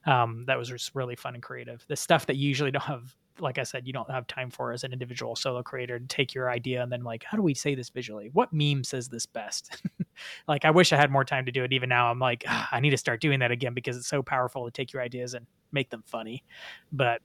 Um, 0.06 0.44
that 0.46 0.56
was 0.56 0.68
just 0.68 0.94
really 0.94 1.16
fun 1.16 1.34
and 1.34 1.42
creative. 1.42 1.84
The 1.88 1.96
stuff 1.96 2.26
that 2.26 2.36
you 2.36 2.48
usually 2.48 2.70
don't 2.70 2.84
have 2.84 3.16
like 3.40 3.58
I 3.58 3.62
said, 3.62 3.86
you 3.86 3.92
don't 3.92 4.10
have 4.10 4.26
time 4.26 4.50
for 4.50 4.72
as 4.72 4.84
an 4.84 4.92
individual 4.92 5.36
solo 5.36 5.62
creator 5.62 5.98
to 5.98 6.06
take 6.06 6.34
your 6.34 6.50
idea 6.50 6.82
and 6.82 6.90
then 6.90 7.02
like, 7.02 7.24
how 7.24 7.36
do 7.36 7.42
we 7.42 7.54
say 7.54 7.74
this 7.74 7.90
visually? 7.90 8.30
What 8.32 8.52
meme 8.52 8.84
says 8.84 9.08
this 9.08 9.26
best? 9.26 9.82
like, 10.48 10.64
I 10.64 10.70
wish 10.70 10.92
I 10.92 10.96
had 10.96 11.10
more 11.10 11.24
time 11.24 11.46
to 11.46 11.52
do 11.52 11.64
it. 11.64 11.72
Even 11.72 11.88
now, 11.88 12.10
I'm 12.10 12.18
like, 12.18 12.44
ah, 12.46 12.68
I 12.72 12.80
need 12.80 12.90
to 12.90 12.96
start 12.96 13.20
doing 13.20 13.40
that 13.40 13.50
again 13.50 13.74
because 13.74 13.96
it's 13.96 14.06
so 14.06 14.22
powerful 14.22 14.64
to 14.64 14.70
take 14.70 14.92
your 14.92 15.02
ideas 15.02 15.34
and 15.34 15.46
make 15.72 15.90
them 15.90 16.02
funny. 16.06 16.44
But 16.92 17.22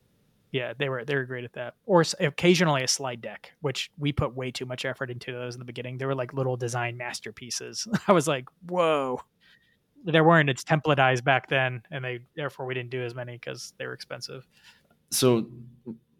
yeah, 0.51 0.73
they 0.77 0.89
were 0.89 1.05
they 1.05 1.15
were 1.15 1.25
great 1.25 1.43
at 1.43 1.53
that. 1.53 1.75
Or 1.85 2.03
occasionally 2.19 2.83
a 2.83 2.87
slide 2.87 3.21
deck, 3.21 3.53
which 3.61 3.91
we 3.97 4.11
put 4.11 4.35
way 4.35 4.51
too 4.51 4.65
much 4.65 4.85
effort 4.85 5.09
into 5.09 5.31
those 5.31 5.55
in 5.55 5.59
the 5.59 5.65
beginning. 5.65 5.97
They 5.97 6.05
were 6.05 6.15
like 6.15 6.33
little 6.33 6.57
design 6.57 6.97
masterpieces. 6.97 7.87
I 8.07 8.11
was 8.13 8.27
like, 8.27 8.45
whoa. 8.67 9.21
There 10.03 10.23
weren't 10.23 10.49
it's 10.49 10.63
templatized 10.63 11.23
back 11.23 11.47
then, 11.47 11.83
and 11.91 12.03
they 12.03 12.21
therefore 12.35 12.65
we 12.65 12.73
didn't 12.73 12.89
do 12.89 13.03
as 13.03 13.13
many 13.13 13.33
because 13.33 13.73
they 13.77 13.85
were 13.85 13.93
expensive 13.93 14.47
so 15.11 15.45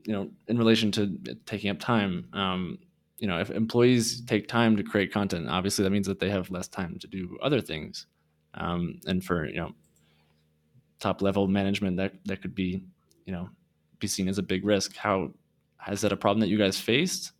you 0.05 0.13
know 0.13 0.29
in 0.47 0.57
relation 0.57 0.91
to 0.91 1.17
taking 1.45 1.69
up 1.69 1.79
time 1.79 2.27
um, 2.33 2.77
you 3.17 3.27
know 3.27 3.39
if 3.39 3.49
employees 3.49 4.21
take 4.25 4.47
time 4.47 4.77
to 4.77 4.83
create 4.83 5.11
content 5.11 5.49
obviously 5.49 5.83
that 5.83 5.89
means 5.89 6.07
that 6.07 6.19
they 6.19 6.29
have 6.29 6.51
less 6.51 6.67
time 6.67 6.97
to 6.99 7.07
do 7.07 7.37
other 7.41 7.61
things 7.61 8.05
um, 8.55 8.99
and 9.07 9.23
for 9.23 9.45
you 9.45 9.55
know 9.55 9.71
top 10.99 11.21
level 11.21 11.47
management 11.47 11.97
that 11.97 12.13
that 12.25 12.41
could 12.41 12.53
be 12.53 12.83
you 13.25 13.33
know 13.33 13.49
be 14.01 14.07
seen 14.07 14.27
as 14.27 14.37
a 14.37 14.43
big 14.43 14.65
risk 14.65 14.95
how 14.95 15.31
has 15.77 16.01
that 16.01 16.11
a 16.11 16.17
problem 16.17 16.41
that 16.41 16.49
you 16.49 16.57
guys 16.57 16.77
faced 16.77 17.31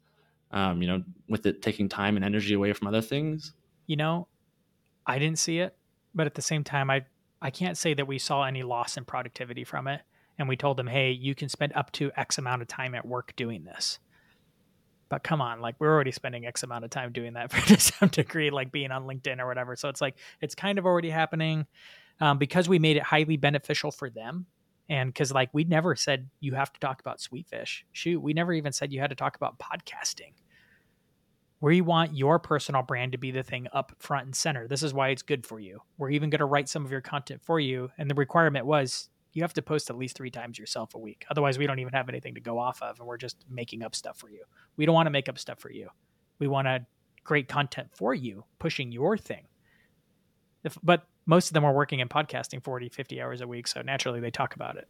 um, 0.51 0.81
you 0.81 0.87
know 0.87 1.03
with 1.27 1.45
it 1.45 1.61
taking 1.61 1.89
time 1.89 2.15
and 2.15 2.23
energy 2.25 2.53
away 2.53 2.71
from 2.71 2.87
other 2.87 3.01
things 3.01 3.53
you 3.87 3.95
know 3.97 4.27
i 5.05 5.19
didn't 5.19 5.39
see 5.39 5.59
it 5.59 5.75
but 6.15 6.25
at 6.25 6.35
the 6.35 6.41
same 6.41 6.63
time 6.63 6.89
i 6.89 7.03
i 7.41 7.49
can't 7.49 7.77
say 7.77 7.93
that 7.93 8.07
we 8.07 8.17
saw 8.17 8.43
any 8.43 8.63
loss 8.63 8.95
in 8.95 9.03
productivity 9.03 9.65
from 9.65 9.87
it 9.87 10.01
and 10.41 10.49
we 10.49 10.57
told 10.57 10.77
them, 10.77 10.87
hey, 10.87 11.11
you 11.11 11.35
can 11.35 11.49
spend 11.49 11.71
up 11.75 11.91
to 11.93 12.11
X 12.15 12.39
amount 12.39 12.63
of 12.63 12.67
time 12.67 12.95
at 12.95 13.05
work 13.05 13.35
doing 13.35 13.63
this. 13.63 13.99
But 15.07 15.23
come 15.23 15.39
on, 15.39 15.61
like 15.61 15.75
we're 15.77 15.93
already 15.93 16.11
spending 16.11 16.47
X 16.47 16.63
amount 16.63 16.83
of 16.83 16.89
time 16.89 17.11
doing 17.11 17.33
that 17.33 17.51
for 17.53 17.79
some 17.79 18.09
degree, 18.09 18.49
like 18.49 18.71
being 18.71 18.91
on 18.91 19.03
LinkedIn 19.03 19.39
or 19.39 19.45
whatever. 19.45 19.75
So 19.75 19.87
it's 19.87 20.01
like 20.01 20.15
it's 20.41 20.55
kind 20.55 20.79
of 20.79 20.85
already 20.85 21.11
happening 21.11 21.67
um, 22.19 22.39
because 22.39 22.67
we 22.67 22.79
made 22.79 22.97
it 22.97 23.03
highly 23.03 23.37
beneficial 23.37 23.91
for 23.91 24.09
them. 24.09 24.47
And 24.89 25.10
because 25.10 25.31
like 25.31 25.50
we 25.54 25.64
never 25.64 25.95
said 25.95 26.30
you 26.40 26.54
have 26.54 26.73
to 26.73 26.80
talk 26.80 27.00
about 27.00 27.19
Sweetfish. 27.19 27.83
Shoot, 27.92 28.21
we 28.21 28.33
never 28.33 28.54
even 28.54 28.71
said 28.71 28.92
you 28.92 29.00
had 29.00 29.09
to 29.09 29.16
talk 29.16 29.35
about 29.35 29.59
podcasting. 29.59 30.33
We 31.61 31.81
want 31.81 32.16
your 32.16 32.40
personal 32.40 32.81
brand 32.81 33.11
to 33.11 33.19
be 33.19 33.30
the 33.31 33.44
thing 33.44 33.68
up 33.71 33.94
front 34.00 34.26
and 34.26 34.35
center. 34.35 34.68
This 34.68 34.81
is 34.81 34.94
why 34.94 35.09
it's 35.09 35.21
good 35.21 35.45
for 35.45 35.59
you. 35.59 35.80
We're 35.97 36.09
even 36.09 36.31
going 36.31 36.40
to 36.40 36.45
write 36.45 36.68
some 36.68 36.83
of 36.85 36.92
your 36.92 37.02
content 37.02 37.42
for 37.44 37.59
you. 37.59 37.90
And 38.00 38.09
the 38.09 38.16
requirement 38.16 38.66
was 38.66 39.09
you 39.33 39.44
have 39.44 39.54
to 39.54 39.61
post 39.61 39.90
at 39.90 39.97
least 39.97 40.18
three 40.18 40.31
times 40.31 40.57
yourself 40.57 40.95
a 40.95 40.97
week. 40.97 41.26
Otherwise, 41.30 41.57
we 41.57 41.68
don't 41.68 41.80
even 41.80 41.94
have 41.94 42.09
anything 42.09 42.35
to 42.35 42.42
go 42.42 42.57
off 42.57 42.81
of, 42.81 43.00
and 43.00 43.07
we're 43.07 43.18
just 43.18 43.38
making 43.50 43.83
up 43.83 43.95
stuff 43.95 44.18
for 44.18 44.30
you. 44.30 44.44
We 44.76 44.85
don't 44.85 44.95
want 44.95 45.06
to 45.06 45.11
make 45.11 45.30
up 45.30 45.38
stuff 45.38 45.59
for 45.59 45.71
you. 45.71 45.90
We 46.40 46.47
want 46.47 46.68
to 46.68 46.85
great 47.23 47.47
content 47.47 47.90
for 47.94 48.14
you, 48.14 48.44
pushing 48.59 48.92
your 48.92 49.18
thing. 49.18 49.47
If, 50.64 50.78
but 50.83 51.04
most 51.25 51.47
of 51.49 51.54
them 51.54 51.63
were 51.63 51.71
working 51.71 51.99
in 51.99 52.09
podcasting 52.09 52.63
40, 52.63 52.90
50 52.90 53.21
hours 53.21 53.42
a 53.42 53.47
week, 53.47 53.68
so 53.68 53.81
naturally 53.81 54.19
they 54.19 54.31
talk 54.31 54.56
about 54.56 54.78
it. 54.78 54.87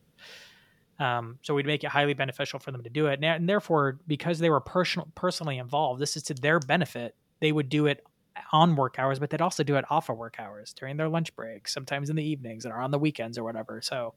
Um, 0.99 1.39
so 1.41 1.55
we'd 1.55 1.65
make 1.65 1.83
it 1.83 1.89
highly 1.89 2.13
beneficial 2.13 2.59
for 2.59 2.71
them 2.71 2.83
to 2.83 2.89
do 2.89 3.07
it, 3.07 3.23
and 3.23 3.49
therefore, 3.49 3.99
because 4.07 4.39
they 4.39 4.49
were 4.49 4.59
personal, 4.59 5.07
personally 5.15 5.57
involved, 5.57 5.99
this 5.99 6.15
is 6.15 6.23
to 6.23 6.33
their 6.33 6.59
benefit. 6.59 7.15
They 7.39 7.51
would 7.51 7.69
do 7.69 7.87
it 7.87 8.05
on 8.51 8.75
work 8.75 8.97
hours, 8.97 9.19
but 9.19 9.29
they'd 9.29 9.41
also 9.41 9.63
do 9.63 9.75
it 9.75 9.85
off 9.89 10.09
of 10.09 10.17
work 10.17 10.35
hours 10.39 10.73
during 10.73 10.97
their 10.97 11.09
lunch 11.09 11.35
breaks, 11.35 11.73
sometimes 11.73 12.09
in 12.09 12.15
the 12.15 12.23
evenings 12.23 12.65
or 12.65 12.75
on 12.75 12.91
the 12.91 12.99
weekends 12.99 13.37
or 13.37 13.43
whatever. 13.43 13.81
So 13.81 14.13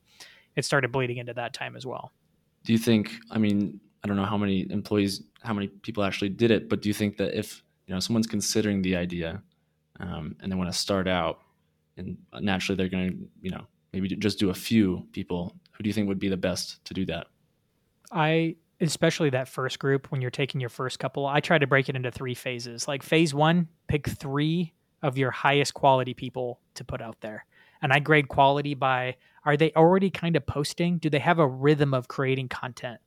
it 0.56 0.64
started 0.64 0.92
bleeding 0.92 1.18
into 1.18 1.34
that 1.34 1.52
time 1.52 1.76
as 1.76 1.86
well. 1.86 2.12
Do 2.64 2.72
you 2.72 2.78
think, 2.78 3.12
I 3.30 3.38
mean, 3.38 3.80
I 4.02 4.08
don't 4.08 4.16
know 4.16 4.24
how 4.24 4.36
many 4.36 4.70
employees, 4.70 5.22
how 5.42 5.54
many 5.54 5.68
people 5.68 6.04
actually 6.04 6.30
did 6.30 6.50
it, 6.50 6.68
but 6.68 6.82
do 6.82 6.88
you 6.88 6.94
think 6.94 7.16
that 7.18 7.36
if, 7.36 7.62
you 7.86 7.94
know, 7.94 8.00
someone's 8.00 8.26
considering 8.26 8.82
the 8.82 8.96
idea 8.96 9.42
um, 10.00 10.36
and 10.40 10.50
they 10.50 10.56
want 10.56 10.70
to 10.72 10.78
start 10.78 11.08
out 11.08 11.40
and 11.96 12.16
naturally 12.40 12.76
they're 12.76 12.88
going 12.88 13.10
to, 13.10 13.16
you 13.40 13.50
know, 13.50 13.66
maybe 13.92 14.08
just 14.16 14.38
do 14.38 14.50
a 14.50 14.54
few 14.54 15.06
people, 15.12 15.54
who 15.72 15.82
do 15.82 15.88
you 15.88 15.94
think 15.94 16.08
would 16.08 16.18
be 16.18 16.28
the 16.28 16.36
best 16.36 16.84
to 16.84 16.94
do 16.94 17.06
that? 17.06 17.28
I 18.10 18.56
especially 18.80 19.30
that 19.30 19.48
first 19.48 19.78
group 19.78 20.10
when 20.10 20.20
you're 20.20 20.32
taking 20.32 20.60
your 20.60 20.68
first 20.68 20.98
couple 20.98 21.26
i 21.26 21.38
try 21.38 21.56
to 21.56 21.66
break 21.66 21.88
it 21.88 21.96
into 21.96 22.10
three 22.10 22.34
phases. 22.34 22.88
Like 22.88 23.02
phase 23.02 23.32
one 23.32 23.68
pick 23.86 24.08
three 24.08 24.74
of 25.02 25.16
your 25.16 25.30
highest 25.30 25.74
quality 25.74 26.12
people 26.12 26.60
to 26.74 26.84
put 26.84 27.00
out 27.00 27.20
there. 27.20 27.46
And 27.82 27.92
i 27.92 28.00
grade 28.00 28.28
quality 28.28 28.74
by 28.74 29.16
are 29.44 29.56
they 29.56 29.72
already 29.72 30.10
kind 30.10 30.36
of 30.36 30.46
posting? 30.46 30.98
Do 30.98 31.08
they 31.08 31.18
have 31.18 31.38
a 31.38 31.46
rhythm 31.46 31.94
of 31.94 32.08
creating 32.08 32.48
content? 32.48 32.98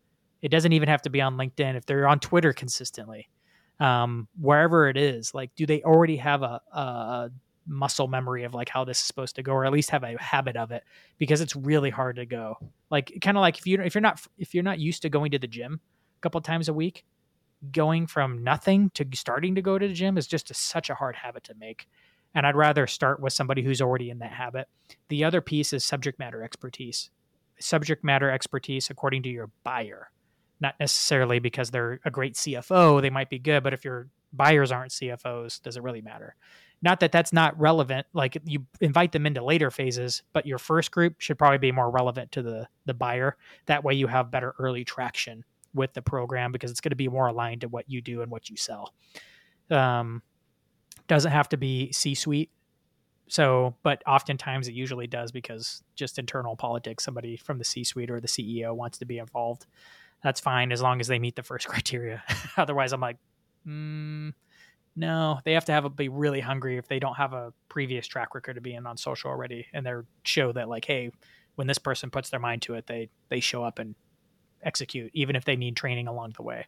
It 0.42 0.50
doesn't 0.50 0.72
even 0.72 0.88
have 0.88 1.02
to 1.02 1.10
be 1.10 1.20
on 1.20 1.36
linkedin. 1.36 1.76
If 1.76 1.86
they're 1.86 2.08
on 2.08 2.20
twitter 2.20 2.54
consistently 2.54 3.30
um, 3.80 4.28
wherever 4.40 4.90
it 4.90 4.98
is 4.98 5.34
like 5.34 5.54
do 5.56 5.66
they 5.66 5.82
already 5.84 6.18
have 6.18 6.42
a, 6.42 6.62
a 6.72 7.30
muscle 7.68 8.08
memory 8.08 8.44
of 8.44 8.54
like 8.54 8.70
how 8.70 8.84
this 8.84 9.00
is 9.00 9.06
supposed 9.06 9.36
to 9.36 9.44
go 9.44 9.52
or 9.52 9.66
at 9.66 9.72
least 9.72 9.90
have 9.90 10.04
a 10.04 10.22
habit 10.22 10.56
of 10.56 10.72
it 10.72 10.84
because 11.18 11.42
it's 11.42 11.56
really 11.56 11.90
hard 11.90 12.16
to 12.16 12.26
go. 12.26 12.56
Like 12.90 13.18
kind 13.22 13.38
of 13.38 13.42
like 13.42 13.58
if 13.58 13.68
you 13.68 13.82
if 13.82 13.94
you're 13.96 14.02
not 14.02 14.26
if 14.38 14.54
you're 14.54 14.64
not 14.64 14.80
used 14.80 15.02
to 15.04 15.10
going 15.10 15.32
to 15.32 15.40
the 15.40 15.48
gym 15.48 15.80
a 16.18 16.22
couple 16.22 16.40
times 16.42 16.70
a 16.70 16.74
week 16.74 17.04
going 17.72 18.08
from 18.08 18.44
nothing 18.44 18.92
to 18.94 19.06
starting 19.14 19.56
to 19.56 19.62
go 19.62 19.78
to 19.78 19.88
the 19.88 19.94
gym 19.94 20.18
is 20.18 20.28
just 20.28 20.52
a, 20.52 20.54
such 20.54 20.90
a 20.90 20.96
hard 20.96 21.16
habit 21.16 21.44
to 21.44 21.56
make 21.56 21.88
and 22.36 22.46
i'd 22.46 22.56
rather 22.56 22.86
start 22.86 23.20
with 23.20 23.34
somebody 23.34 23.64
who's 23.64 23.82
already 23.82 24.10
in 24.10 24.20
that 24.20 24.32
habit. 24.32 24.68
The 25.10 25.24
other 25.24 25.42
piece 25.42 25.74
is 25.74 25.84
subject 25.84 26.20
matter 26.20 26.44
expertise. 26.44 27.10
Subject 27.60 28.04
matter 28.04 28.30
expertise 28.30 28.90
according 28.90 29.24
to 29.24 29.30
your 29.30 29.50
buyer 29.64 30.10
not 30.60 30.76
necessarily 30.80 31.40
because 31.40 31.72
they're 31.72 32.00
a 32.06 32.12
great 32.12 32.36
cfo 32.36 33.02
they 33.02 33.10
might 33.10 33.30
be 33.30 33.40
good 33.40 33.64
but 33.64 33.74
if 33.74 33.86
your 33.86 34.08
buyers 34.34 34.72
aren't 34.72 34.92
cfos 34.92 35.62
does 35.62 35.78
it 35.78 35.84
really 35.84 36.02
matter 36.02 36.36
not 36.82 37.00
that 37.00 37.12
that's 37.12 37.34
not 37.34 37.60
relevant 37.60 38.06
like 38.14 38.38
you 38.46 38.66
invite 38.82 39.12
them 39.12 39.26
into 39.26 39.44
later 39.44 39.72
phases 39.72 40.24
but 40.34 40.46
your 40.46 40.58
first 40.58 40.92
group 40.92 41.16
should 41.20 41.38
probably 41.38 41.58
be 41.58 41.72
more 41.72 41.90
relevant 41.90 42.32
to 42.32 42.42
the 42.42 42.68
the 42.86 42.94
buyer. 42.94 43.36
That 43.66 43.84
way 43.84 43.94
you 43.94 44.08
have 44.08 44.32
better 44.32 44.54
early 44.60 44.84
traction 44.84 45.44
with 45.74 45.94
the 45.94 46.02
program 46.02 46.52
because 46.52 46.72
it's 46.72 46.82
going 46.82 46.92
to 46.92 46.96
be 46.96 47.08
more 47.08 47.28
aligned 47.28 47.62
to 47.62 47.68
what 47.68 47.90
you 47.90 48.02
do 48.02 48.22
and 48.22 48.32
what 48.32 48.50
you 48.50 48.58
sell. 48.58 48.94
Um 49.70 50.22
doesn't 51.08 51.32
have 51.32 51.48
to 51.50 51.58
be 51.58 51.92
c 51.94 52.14
suite 52.16 52.52
so 53.30 53.76
but 53.82 54.04
oftentimes 54.06 54.68
it 54.68 54.74
usually 54.74 55.08
does 55.08 55.32
because 55.32 55.82
just 55.96 56.20
internal 56.20 56.56
politics 56.56 57.04
somebody 57.04 57.38
from 57.38 57.58
the 57.58 57.64
c 57.64 57.84
suite 57.84 58.12
or 58.12 58.20
the 58.20 58.28
ceo 58.28 58.76
wants 58.76 58.98
to 58.98 59.06
be 59.06 59.18
involved. 59.18 59.66
That's 60.24 60.40
fine 60.40 60.72
as 60.72 60.82
long 60.82 61.00
as 61.00 61.08
they 61.08 61.20
meet 61.20 61.36
the 61.36 61.44
first 61.44 61.68
criteria. 61.70 62.24
Otherwise 62.56 62.94
i'm 62.94 63.02
like 63.02 63.18
mm, 63.68 64.34
no, 64.98 65.40
they 65.46 65.54
have 65.54 65.66
to 65.66 65.72
have 65.72 65.86
a, 65.86 65.90
be 65.90 66.10
really 66.10 66.40
hungry 66.40 66.78
if 66.78 66.88
they 66.88 67.00
don't 67.00 67.16
have 67.16 67.34
a 67.34 67.54
previous 67.70 68.08
track 68.08 68.34
record 68.34 68.58
of 68.58 68.64
being 68.64 68.86
on 68.88 68.98
social 68.98 69.30
already, 69.30 69.68
and 69.72 69.86
they 69.86 69.94
show 70.24 70.52
that 70.52 70.68
like, 70.68 70.86
hey, 70.86 71.12
when 71.56 71.68
this 71.68 71.78
person 71.78 72.10
puts 72.10 72.32
their 72.32 72.40
mind 72.40 72.64
to 72.64 72.74
it, 72.74 72.88
they 72.88 73.10
they 73.30 73.40
show 73.40 73.64
up 73.64 73.78
and 73.78 73.94
execute, 74.64 75.12
even 75.14 75.36
if 75.36 75.46
they 75.46 75.56
need 75.56 75.76
training 75.76 76.08
along 76.08 76.34
the 76.36 76.42
way. 76.42 76.66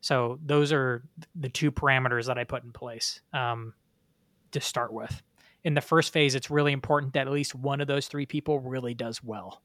So 0.00 0.38
those 0.44 0.72
are 0.72 1.04
the 1.34 1.50
two 1.50 1.70
parameters 1.70 2.26
that 2.26 2.38
I 2.38 2.44
put 2.44 2.64
in 2.64 2.72
place 2.72 3.20
um, 3.34 3.74
to 4.52 4.60
start 4.60 4.92
with. 4.92 5.22
In 5.64 5.74
the 5.74 5.80
first 5.82 6.12
phase, 6.12 6.34
it's 6.34 6.50
really 6.50 6.72
important 6.72 7.12
that 7.12 7.26
at 7.26 7.32
least 7.32 7.54
one 7.54 7.82
of 7.82 7.86
those 7.86 8.08
three 8.08 8.26
people 8.26 8.58
really 8.58 8.94
does 8.94 9.22
well. 9.22 9.62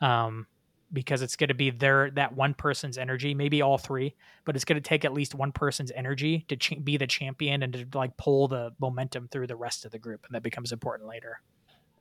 Um, 0.00 0.46
because 0.92 1.22
it's 1.22 1.36
going 1.36 1.48
to 1.48 1.54
be 1.54 1.70
their 1.70 2.10
that 2.10 2.34
one 2.34 2.54
person's 2.54 2.98
energy 2.98 3.34
maybe 3.34 3.62
all 3.62 3.78
three 3.78 4.14
but 4.44 4.56
it's 4.56 4.64
going 4.64 4.80
to 4.80 4.88
take 4.88 5.04
at 5.04 5.12
least 5.12 5.34
one 5.34 5.52
person's 5.52 5.92
energy 5.94 6.44
to 6.48 6.56
ch- 6.56 6.82
be 6.82 6.96
the 6.96 7.06
champion 7.06 7.62
and 7.62 7.72
to 7.72 7.86
like 7.94 8.16
pull 8.16 8.48
the 8.48 8.72
momentum 8.80 9.28
through 9.28 9.46
the 9.46 9.56
rest 9.56 9.84
of 9.84 9.92
the 9.92 9.98
group 9.98 10.24
and 10.26 10.34
that 10.34 10.42
becomes 10.42 10.72
important 10.72 11.08
later. 11.08 11.40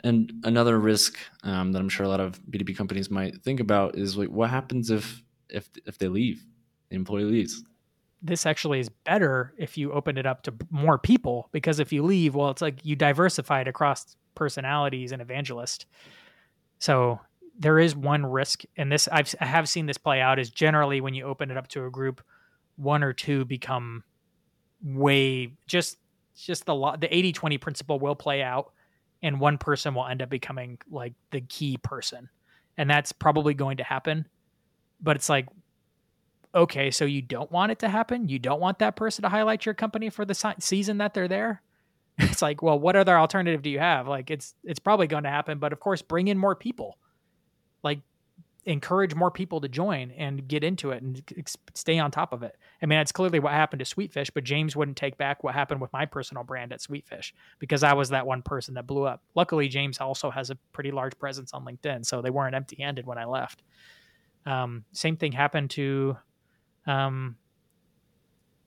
And 0.03 0.31
another 0.43 0.79
risk 0.79 1.17
um, 1.43 1.72
that 1.74 1.79
i'm 1.79 1.89
sure 1.89 2.05
a 2.05 2.10
lot 2.10 2.19
of 2.19 2.39
b2b 2.50 2.75
companies 2.75 3.10
might 3.10 3.41
think 3.43 3.60
about 3.60 3.96
is 3.96 4.17
like 4.17 4.29
what 4.29 4.50
happens 4.50 4.89
if 4.89 5.22
if 5.50 5.69
if 5.86 5.98
they 5.98 6.08
leave 6.08 6.46
the 6.89 6.96
employee 6.96 7.25
leaves? 7.25 7.63
This 8.22 8.46
actually 8.46 8.79
is 8.79 8.89
better 8.89 9.53
if 9.58 9.77
you 9.77 9.93
open 9.93 10.17
it 10.17 10.25
up 10.25 10.43
to 10.43 10.53
more 10.69 10.98
people 10.98 11.50
because 11.51 11.79
if 11.79 11.93
you 11.93 12.03
leave 12.03 12.36
well 12.36 12.50
it's 12.50 12.62
like 12.62 12.84
you 12.84 12.96
diversified 12.96 13.67
across 13.67 14.15
personalities 14.36 15.12
and 15.12 15.22
evangelist. 15.22 15.86
So 16.79 17.19
there 17.60 17.78
is 17.78 17.96
one 17.96 18.25
risk, 18.25 18.63
and 18.78 18.92
this 18.92 19.08
I've 19.12 19.36
I 19.39 19.46
have 19.46 19.68
seen 19.68 19.86
this 19.86 19.98
play 19.98 20.22
out 20.22 20.39
is 20.39 20.50
generally 20.50 21.01
when 21.01 21.13
you 21.13 21.25
open 21.25 21.51
it 21.51 21.58
up 21.58 21.68
to 21.70 21.86
a 21.86 21.92
group, 21.92 22.22
one 22.78 23.04
or 23.04 23.12
two 23.12 23.44
become 23.46 24.04
way 24.82 25.51
just 25.68 25.98
just 26.36 26.66
the 26.66 26.74
lot 26.74 27.01
the 27.01 27.08
80-20 27.10 27.60
principle 27.60 28.00
will 28.00 28.16
play 28.16 28.42
out 28.42 28.72
and 29.22 29.42
one 29.42 29.58
person 29.58 29.94
will 29.94 30.06
end 30.06 30.22
up 30.22 30.30
becoming 30.30 30.78
like 30.89 31.13
the 31.32 31.42
key 31.42 31.78
person. 31.78 32.30
And 32.78 32.89
that's 32.89 33.12
probably 33.12 33.54
going 33.54 33.75
to 33.78 33.84
happen. 33.84 34.25
But 35.01 35.18
it's 35.18 35.28
like 35.28 35.48
okay, 36.56 36.89
so 36.89 37.06
you 37.06 37.22
don't 37.22 37.51
want 37.51 37.72
it 37.72 37.80
to 37.80 37.89
happen? 37.89 38.28
You 38.28 38.39
don't 38.39 38.60
want 38.60 38.80
that 38.80 38.96
person 38.96 39.22
to 39.22 39.30
highlight 39.30 39.66
your 39.66 39.75
company 39.75 40.10
for 40.10 40.25
the 40.25 40.56
season 40.60 40.98
that 40.98 41.13
they're 41.13 41.28
there? 41.28 41.62
It's 42.22 42.42
like, 42.42 42.62
well, 42.62 42.78
what 42.78 42.98
other 42.98 43.18
alternative 43.18 43.62
do 43.62 43.70
you 43.70 43.80
have? 43.80 44.08
Like 44.08 44.32
it's 44.32 44.54
it's 44.63 44.80
probably 44.80 45.08
going 45.08 45.24
to 45.24 45.30
happen, 45.30 45.60
but 45.60 45.74
of 45.74 45.82
course 45.82 46.01
bring 46.01 46.30
in 46.30 46.38
more 46.38 46.56
people 46.56 46.98
like 47.83 48.00
encourage 48.65 49.15
more 49.15 49.31
people 49.31 49.62
to 49.62 49.67
join 49.67 50.12
and 50.12 50.48
get 50.48 50.63
into 50.63 50.91
it 50.91 51.01
and 51.01 51.24
stay 51.74 51.98
on 51.98 52.12
top 52.12 52.33
of 52.33 52.43
it. 52.43 52.57
I 52.81 52.86
mean, 52.86 53.00
it's 53.00 53.12
clearly 53.12 53.39
what 53.39 53.53
happened 53.53 53.83
to 53.83 53.95
Sweetfish, 53.95 54.31
but 54.33 54.43
James 54.43 54.75
wouldn't 54.75 54.98
take 54.98 55.17
back 55.17 55.43
what 55.43 55.53
happened 55.53 55.81
with 55.81 55.91
my 55.93 56.05
personal 56.05 56.43
brand 56.43 56.74
at 56.74 56.79
Sweetfish 56.79 57.31
because 57.57 57.83
I 57.83 57.93
was 57.93 58.09
that 58.09 58.27
one 58.27 58.41
person 58.41 58.75
that 58.75 58.86
blew 58.86 59.03
up. 59.03 59.24
Luckily, 59.33 59.69
James 59.69 60.00
also 60.00 60.29
has 60.29 60.50
a 60.50 60.55
pretty 60.74 60.91
large 60.91 61.17
presence 61.17 61.53
on 61.53 61.65
LinkedIn, 61.65 62.05
so 62.05 62.21
they 62.21 62.29
weren't 62.29 62.55
empty 62.55 62.77
handed 62.79 63.05
when 63.05 63.17
I 63.17 63.25
left. 63.25 63.63
Um, 64.45 64.86
same 64.91 65.15
thing 65.15 65.31
happened 65.31 65.71
to 65.71 66.17
um, 66.86 67.38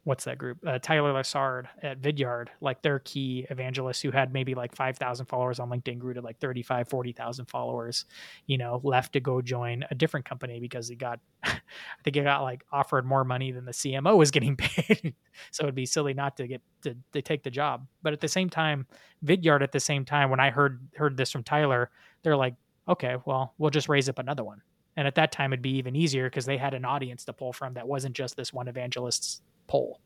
what's 0.04 0.24
that 0.24 0.36
group? 0.36 0.58
Uh, 0.66 0.78
Tyler 0.80 1.12
Lessard 1.12 1.66
at 1.82 2.00
Vidyard, 2.00 2.48
like 2.60 2.82
their 2.82 2.98
key 3.00 3.46
evangelists 3.50 4.00
who 4.00 4.10
had 4.10 4.32
maybe 4.32 4.54
like 4.54 4.74
5,000 4.74 5.26
followers 5.26 5.60
on 5.60 5.70
LinkedIn 5.70 5.98
grew 5.98 6.14
to 6.14 6.20
like 6.20 6.38
35, 6.40 6.88
40,000 6.88 7.46
followers, 7.46 8.04
you 8.46 8.58
know, 8.58 8.80
left 8.82 9.12
to 9.12 9.20
go 9.20 9.40
join 9.40 9.84
a 9.90 9.94
different 9.94 10.26
company 10.26 10.58
because 10.58 10.88
he 10.88 10.96
got, 10.96 11.20
I 11.44 11.60
think 12.02 12.16
he 12.16 12.22
got 12.22 12.42
like 12.42 12.64
offered 12.72 13.06
more 13.06 13.24
money 13.24 13.52
than 13.52 13.64
the 13.64 13.72
CMO 13.72 14.16
was 14.16 14.32
getting 14.32 14.56
paid. 14.58 15.14
so 15.52 15.64
it'd 15.64 15.74
be 15.74 15.86
silly 15.86 16.14
not 16.14 16.36
to 16.38 16.48
get 16.48 16.62
to, 16.82 16.96
to 17.12 17.22
take 17.22 17.44
the 17.44 17.50
job. 17.50 17.86
But 18.02 18.12
at 18.12 18.20
the 18.20 18.28
same 18.28 18.50
time, 18.50 18.86
Vidyard 19.24 19.62
at 19.62 19.72
the 19.72 19.80
same 19.80 20.04
time, 20.04 20.30
when 20.30 20.40
I 20.40 20.50
heard, 20.50 20.80
heard 20.96 21.16
this 21.16 21.30
from 21.30 21.44
Tyler, 21.44 21.90
they're 22.24 22.36
like, 22.36 22.54
okay, 22.88 23.16
well, 23.24 23.54
we'll 23.58 23.70
just 23.70 23.88
raise 23.88 24.08
up 24.08 24.18
another 24.18 24.42
one. 24.42 24.62
And 24.96 25.06
at 25.06 25.14
that 25.14 25.32
time, 25.32 25.52
it'd 25.52 25.62
be 25.62 25.76
even 25.76 25.96
easier 25.96 26.28
because 26.28 26.44
they 26.44 26.58
had 26.58 26.74
an 26.74 26.84
audience 26.84 27.24
to 27.24 27.32
pull 27.32 27.52
from 27.52 27.74
that 27.74 27.88
wasn't 27.88 28.14
just 28.14 28.36
this 28.36 28.52
one 28.52 28.68
evangelist's 28.68 29.40
poll. 29.66 30.00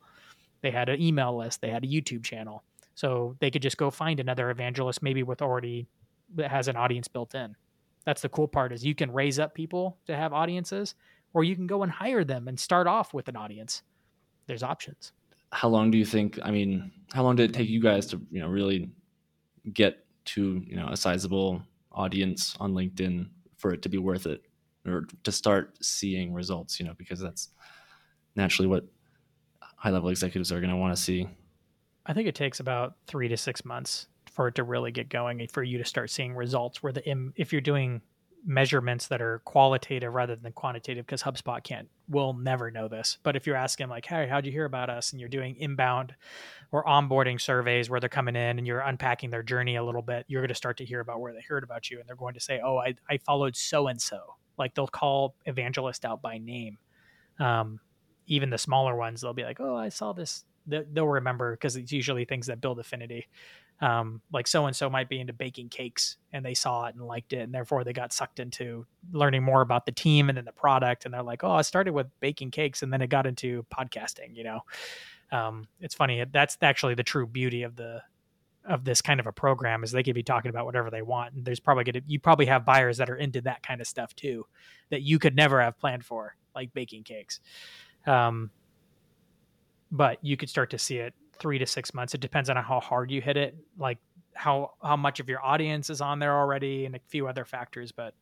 They 0.62 0.70
had 0.70 0.88
an 0.88 1.00
email 1.00 1.36
list, 1.36 1.60
they 1.60 1.70
had 1.70 1.84
a 1.84 1.88
YouTube 1.88 2.24
channel. 2.24 2.64
So 2.94 3.36
they 3.40 3.50
could 3.50 3.62
just 3.62 3.76
go 3.76 3.90
find 3.90 4.20
another 4.20 4.50
evangelist, 4.50 5.02
maybe 5.02 5.22
with 5.22 5.42
already 5.42 5.86
that 6.34 6.50
has 6.50 6.66
an 6.66 6.76
audience 6.76 7.08
built 7.08 7.34
in. 7.34 7.54
That's 8.04 8.22
the 8.22 8.28
cool 8.28 8.48
part 8.48 8.72
is 8.72 8.84
you 8.84 8.94
can 8.94 9.12
raise 9.12 9.38
up 9.38 9.54
people 9.54 9.98
to 10.06 10.16
have 10.16 10.32
audiences, 10.32 10.94
or 11.34 11.44
you 11.44 11.54
can 11.54 11.66
go 11.66 11.82
and 11.82 11.92
hire 11.92 12.24
them 12.24 12.48
and 12.48 12.58
start 12.58 12.86
off 12.86 13.12
with 13.12 13.28
an 13.28 13.36
audience. 13.36 13.82
There's 14.46 14.62
options. 14.62 15.12
How 15.52 15.68
long 15.68 15.90
do 15.90 15.98
you 15.98 16.04
think? 16.04 16.38
I 16.42 16.50
mean, 16.50 16.90
how 17.12 17.22
long 17.22 17.36
did 17.36 17.50
it 17.50 17.54
take 17.54 17.68
you 17.68 17.80
guys 17.80 18.06
to 18.06 18.20
you 18.30 18.40
know 18.40 18.48
really 18.48 18.90
get 19.72 20.04
to 20.26 20.62
you 20.66 20.76
know 20.76 20.88
a 20.88 20.96
sizable 20.96 21.62
audience 21.92 22.56
on 22.60 22.72
LinkedIn 22.72 23.28
for 23.56 23.72
it 23.72 23.82
to 23.82 23.88
be 23.88 23.98
worth 23.98 24.26
it, 24.26 24.42
or 24.86 25.06
to 25.24 25.32
start 25.32 25.76
seeing 25.84 26.32
results? 26.32 26.80
You 26.80 26.86
know, 26.86 26.94
because 26.96 27.20
that's 27.20 27.50
naturally 28.36 28.68
what 28.68 28.86
high 29.86 29.92
level 29.92 30.08
executives 30.08 30.50
are 30.50 30.58
going 30.58 30.70
to 30.70 30.76
want 30.76 30.96
to 30.96 31.00
see? 31.00 31.28
I 32.06 32.12
think 32.12 32.26
it 32.26 32.34
takes 32.34 32.58
about 32.58 32.94
three 33.06 33.28
to 33.28 33.36
six 33.36 33.64
months 33.64 34.08
for 34.32 34.48
it 34.48 34.56
to 34.56 34.64
really 34.64 34.90
get 34.90 35.08
going 35.08 35.40
and 35.40 35.50
for 35.50 35.62
you 35.62 35.78
to 35.78 35.84
start 35.84 36.10
seeing 36.10 36.34
results 36.34 36.82
where 36.82 36.92
the 36.92 37.32
if 37.36 37.52
you're 37.52 37.60
doing 37.60 38.02
measurements 38.44 39.06
that 39.08 39.22
are 39.22 39.40
qualitative 39.44 40.12
rather 40.12 40.34
than 40.34 40.52
quantitative 40.52 41.06
because 41.06 41.22
HubSpot 41.22 41.62
can't 41.62 41.88
will 42.08 42.32
never 42.32 42.70
know 42.70 42.88
this. 42.88 43.18
But 43.22 43.36
if 43.36 43.46
you're 43.46 43.56
asking 43.56 43.88
like, 43.88 44.06
hey, 44.06 44.26
how'd 44.28 44.44
you 44.44 44.52
hear 44.52 44.64
about 44.64 44.90
us? 44.90 45.12
And 45.12 45.20
you're 45.20 45.28
doing 45.28 45.56
inbound 45.56 46.14
or 46.72 46.84
onboarding 46.84 47.40
surveys 47.40 47.88
where 47.88 48.00
they're 48.00 48.08
coming 48.08 48.36
in 48.36 48.58
and 48.58 48.66
you're 48.66 48.80
unpacking 48.80 49.30
their 49.30 49.42
journey 49.42 49.76
a 49.76 49.84
little 49.84 50.02
bit, 50.02 50.26
you're 50.28 50.42
going 50.42 50.48
to 50.48 50.54
start 50.54 50.78
to 50.78 50.84
hear 50.84 51.00
about 51.00 51.20
where 51.20 51.32
they 51.32 51.42
heard 51.48 51.64
about 51.64 51.90
you 51.90 51.98
and 52.00 52.08
they're 52.08 52.16
going 52.16 52.34
to 52.34 52.40
say, 52.40 52.60
Oh, 52.64 52.78
I, 52.78 52.94
I 53.08 53.18
followed 53.18 53.56
so 53.56 53.86
and 53.86 54.00
so. 54.00 54.20
Like 54.58 54.74
they'll 54.74 54.86
call 54.88 55.36
evangelist 55.44 56.04
out 56.04 56.22
by 56.22 56.38
name. 56.38 56.78
Um, 57.38 57.80
even 58.26 58.50
the 58.50 58.58
smaller 58.58 58.94
ones, 58.96 59.20
they'll 59.20 59.32
be 59.32 59.44
like, 59.44 59.60
"Oh, 59.60 59.76
I 59.76 59.88
saw 59.88 60.12
this." 60.12 60.44
They'll 60.66 61.06
remember 61.06 61.52
because 61.52 61.76
it's 61.76 61.92
usually 61.92 62.24
things 62.24 62.48
that 62.48 62.60
build 62.60 62.80
affinity. 62.80 63.28
Um, 63.80 64.22
like 64.32 64.46
so 64.46 64.66
and 64.66 64.74
so 64.74 64.88
might 64.88 65.08
be 65.08 65.20
into 65.20 65.34
baking 65.34 65.68
cakes 65.68 66.16
and 66.32 66.44
they 66.44 66.54
saw 66.54 66.86
it 66.86 66.94
and 66.94 67.06
liked 67.06 67.32
it, 67.32 67.40
and 67.40 67.54
therefore 67.54 67.84
they 67.84 67.92
got 67.92 68.12
sucked 68.12 68.40
into 68.40 68.86
learning 69.12 69.42
more 69.42 69.60
about 69.60 69.86
the 69.86 69.92
team 69.92 70.28
and 70.28 70.36
then 70.38 70.44
the 70.44 70.52
product. 70.52 71.04
And 71.04 71.14
they're 71.14 71.22
like, 71.22 71.44
"Oh, 71.44 71.52
I 71.52 71.62
started 71.62 71.92
with 71.92 72.08
baking 72.20 72.50
cakes 72.50 72.82
and 72.82 72.92
then 72.92 73.02
it 73.02 73.08
got 73.08 73.26
into 73.26 73.64
podcasting." 73.72 74.34
You 74.34 74.44
know, 74.44 74.60
um, 75.30 75.68
it's 75.80 75.94
funny. 75.94 76.24
That's 76.30 76.56
actually 76.62 76.94
the 76.94 77.04
true 77.04 77.26
beauty 77.26 77.62
of 77.62 77.76
the 77.76 78.02
of 78.66 78.84
this 78.84 79.00
kind 79.00 79.20
of 79.20 79.26
a 79.26 79.32
program 79.32 79.84
is 79.84 79.92
they 79.92 80.02
could 80.02 80.14
be 80.14 80.22
talking 80.22 80.48
about 80.48 80.66
whatever 80.66 80.90
they 80.90 81.02
want 81.02 81.34
and 81.34 81.44
there's 81.44 81.60
probably 81.60 81.84
gonna 81.84 82.02
you 82.06 82.18
probably 82.18 82.46
have 82.46 82.64
buyers 82.64 82.98
that 82.98 83.08
are 83.08 83.16
into 83.16 83.40
that 83.40 83.62
kind 83.62 83.80
of 83.80 83.86
stuff 83.86 84.14
too 84.16 84.44
that 84.90 85.02
you 85.02 85.18
could 85.18 85.36
never 85.36 85.60
have 85.60 85.78
planned 85.78 86.04
for 86.04 86.36
like 86.54 86.72
baking 86.74 87.04
cakes 87.04 87.40
um, 88.06 88.50
but 89.90 90.18
you 90.22 90.36
could 90.36 90.50
start 90.50 90.70
to 90.70 90.78
see 90.78 90.98
it 90.98 91.14
three 91.38 91.58
to 91.58 91.66
six 91.66 91.94
months. 91.94 92.14
It 92.14 92.20
depends 92.20 92.50
on 92.50 92.56
how 92.56 92.80
hard 92.80 93.10
you 93.10 93.20
hit 93.20 93.36
it, 93.36 93.56
like 93.78 93.98
how 94.34 94.72
how 94.82 94.96
much 94.96 95.20
of 95.20 95.28
your 95.28 95.44
audience 95.44 95.90
is 95.90 96.00
on 96.00 96.18
there 96.18 96.36
already, 96.36 96.86
and 96.86 96.94
a 96.94 97.00
few 97.08 97.28
other 97.28 97.44
factors. 97.44 97.92
But 97.92 98.14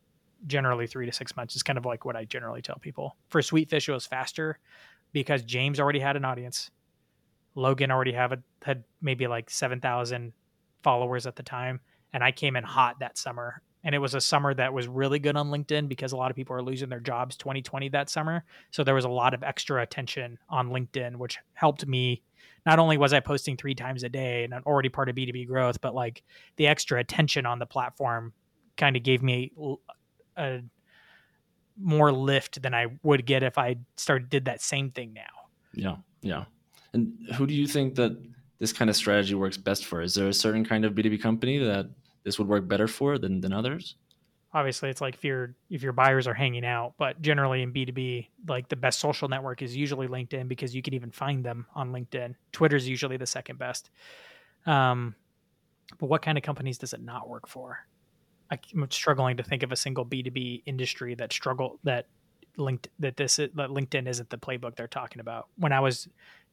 generally, 0.47 0.87
three 0.87 1.07
to 1.07 1.13
six 1.13 1.37
months 1.37 1.57
is 1.57 1.63
kind 1.63 1.79
of 1.79 1.85
like 1.85 2.05
what 2.05 2.17
I 2.17 2.25
generally 2.25 2.63
tell 2.63 2.77
people. 2.77 3.17
For 3.29 3.41
Sweetfish, 3.41 3.89
it 3.89 3.93
was 3.93 4.07
faster 4.07 4.59
because 5.13 5.43
James 5.43 5.81
already 5.81 6.01
had 6.01 6.17
an 6.17 6.25
audience. 6.25 6.71
Logan 7.55 7.91
already 7.91 8.13
have 8.13 8.33
a, 8.33 8.39
had 8.65 8.83
maybe 9.01 9.29
like 9.29 9.49
7,000 9.49 10.33
followers 10.83 11.25
at 11.27 11.37
the 11.37 11.43
time, 11.43 11.81
and 12.13 12.23
I 12.23 12.33
came 12.33 12.57
in 12.57 12.65
hot 12.65 12.99
that 12.99 13.17
summer. 13.17 13.63
And 13.85 13.95
it 13.95 13.99
was 13.99 14.15
a 14.15 14.21
summer 14.21 14.55
that 14.55 14.73
was 14.73 14.89
really 14.89 15.19
good 15.19 15.37
on 15.37 15.51
LinkedIn 15.51 15.89
because 15.89 16.13
a 16.13 16.17
lot 16.17 16.31
of 16.31 16.37
people 16.37 16.57
are 16.57 16.63
losing 16.63 16.89
their 16.89 17.01
jobs 17.01 17.37
2020 17.37 17.91
that 17.91 18.09
summer. 18.09 18.45
So 18.71 18.83
there 18.83 18.95
was 18.95 19.05
a 19.05 19.11
lot 19.11 19.35
of 19.35 19.43
extra 19.43 19.83
attention 19.83 20.39
on 20.49 20.71
LinkedIn, 20.71 21.17
which 21.17 21.39
helped 21.53 21.87
me. 21.87 22.23
Not 22.65 22.79
only 22.79 22.97
was 22.97 23.13
I 23.13 23.21
posting 23.21 23.59
three 23.59 23.75
times 23.75 24.03
a 24.03 24.09
day 24.09 24.45
and 24.45 24.55
I'm 24.55 24.63
already 24.65 24.89
part 24.89 25.11
of 25.11 25.17
B2B 25.17 25.47
growth, 25.47 25.83
but 25.83 25.95
like 25.95 26.23
the 26.57 26.67
extra 26.67 26.99
attention 26.99 27.45
on 27.45 27.59
the 27.59 27.67
platform 27.67 28.33
kind 28.79 28.97
of 28.97 29.03
gave 29.03 29.23
me 29.23 29.53
a 30.37 30.61
more 31.79 32.11
lift 32.11 32.63
than 32.63 32.73
I 32.73 32.87
would 33.03 33.27
get 33.27 33.43
if 33.43 33.59
I 33.59 33.77
started 33.97 34.31
did 34.31 34.47
that 34.47 34.63
same 34.63 34.91
thing 34.91 35.13
now. 35.13 35.23
Yeah, 35.75 35.97
yeah. 36.23 36.45
And 36.95 37.13
who 37.35 37.47
do 37.47 37.53
you 37.53 37.67
think 37.67 37.97
that 37.97 38.17
this 38.59 38.73
kind 38.73 38.89
of 38.89 38.97
strategy 38.97 39.35
works 39.35 39.57
best 39.57 39.85
for? 39.85 40.01
Is 40.01 40.15
there 40.15 40.29
a 40.29 40.33
certain 40.33 40.65
kind 40.65 40.85
of 40.85 40.95
B2B 40.95 41.21
company 41.21 41.59
that 41.59 41.91
this 42.25 42.39
would 42.39 42.49
work 42.49 42.67
better 42.67 42.89
for 42.89 43.19
than, 43.19 43.41
than 43.41 43.53
others? 43.53 43.97
Obviously, 44.53 44.89
it's 44.89 45.01
like 45.01 45.15
if 45.15 45.25
your 45.25 45.57
if 45.69 45.83
your 45.83 45.93
buyers 45.93 46.29
are 46.29 46.35
hanging 46.35 46.65
out, 46.65 46.95
but 46.97 47.21
generally 47.21 47.63
in 47.63 47.73
B 47.73 47.85
two 47.85 47.93
B, 47.93 48.31
like 48.47 48.69
the 48.69 48.77
best 48.77 49.01
social 49.01 49.29
network 49.29 49.63
is 49.63 49.77
usually 49.77 50.07
LinkedIn 50.07 50.47
because 50.47 50.75
you 50.75 50.81
can 50.81 50.95
even 50.95 51.11
find 51.11 51.45
them 51.45 51.67
on 51.75 51.91
LinkedIn. 51.91 52.37
Twitter 52.53 52.77
is 52.77 52.89
usually 52.89 53.17
the 53.17 53.27
second 53.27 53.59
best. 53.59 53.91
Um, 54.65 55.17
but 55.99 56.07
what 56.07 56.23
kind 56.23 56.39
of 56.39 56.45
companies 56.45 56.79
does 56.79 56.93
it 56.93 57.03
not 57.03 57.29
work 57.29 57.49
for? 57.49 57.79
I'm 58.51 58.89
struggling 58.91 59.39
to 59.39 59.43
think 59.43 59.65
of 59.65 59.73
a 59.73 59.77
single 59.77 60.05
B 60.05 60.23
two 60.23 60.31
B 60.31 60.63
industry 60.67 61.17
that 61.17 61.33
struggle 61.33 61.81
that 61.83 62.07
linked 62.57 62.89
that 63.01 63.17
this 63.17 63.37
that 63.37 63.51
LinkedIn 63.57 64.07
isn't 64.07 64.31
the 64.31 64.39
playbook 64.39 64.77
they're 64.77 64.87
talking 64.87 65.19
about. 65.19 65.49
When 65.57 65.73
I 65.73 65.81
was 65.81 66.07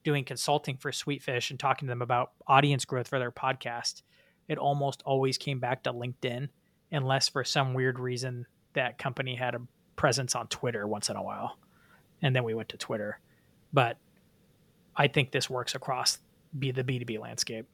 doing 0.03 0.25
consulting 0.25 0.77
for 0.77 0.89
Sweetfish 0.91 1.51
and 1.51 1.59
talking 1.59 1.85
to 1.85 1.91
them 1.91 2.01
about 2.01 2.31
audience 2.47 2.85
growth 2.85 3.07
for 3.07 3.19
their 3.19 3.31
podcast, 3.31 4.01
it 4.47 4.57
almost 4.57 5.01
always 5.05 5.37
came 5.37 5.59
back 5.59 5.83
to 5.83 5.93
LinkedIn, 5.93 6.49
unless 6.91 7.29
for 7.29 7.43
some 7.43 7.73
weird 7.73 7.99
reason 7.99 8.45
that 8.73 8.97
company 8.97 9.35
had 9.35 9.55
a 9.55 9.61
presence 9.95 10.35
on 10.35 10.47
Twitter 10.47 10.87
once 10.87 11.09
in 11.09 11.15
a 11.15 11.23
while. 11.23 11.57
And 12.21 12.35
then 12.35 12.43
we 12.43 12.53
went 12.53 12.69
to 12.69 12.77
Twitter. 12.77 13.19
But 13.73 13.97
I 14.95 15.07
think 15.07 15.31
this 15.31 15.49
works 15.49 15.75
across 15.75 16.19
be 16.57 16.71
the 16.71 16.83
B2B 16.83 17.19
landscape. 17.19 17.67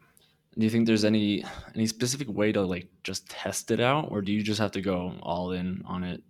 Do 0.58 0.64
you 0.64 0.70
think 0.70 0.88
there's 0.88 1.06
any 1.06 1.44
any 1.76 1.86
specific 1.88 2.28
way 2.30 2.52
to 2.52 2.62
like 2.62 2.88
just 3.04 3.30
test 3.30 3.70
it 3.72 3.80
out 3.80 4.08
or 4.10 4.22
do 4.22 4.32
you 4.32 4.42
just 4.42 4.60
have 4.60 4.72
to 4.72 4.82
go 4.82 5.14
all 5.22 5.52
in 5.52 5.84
on 5.86 6.04
it? 6.04 6.24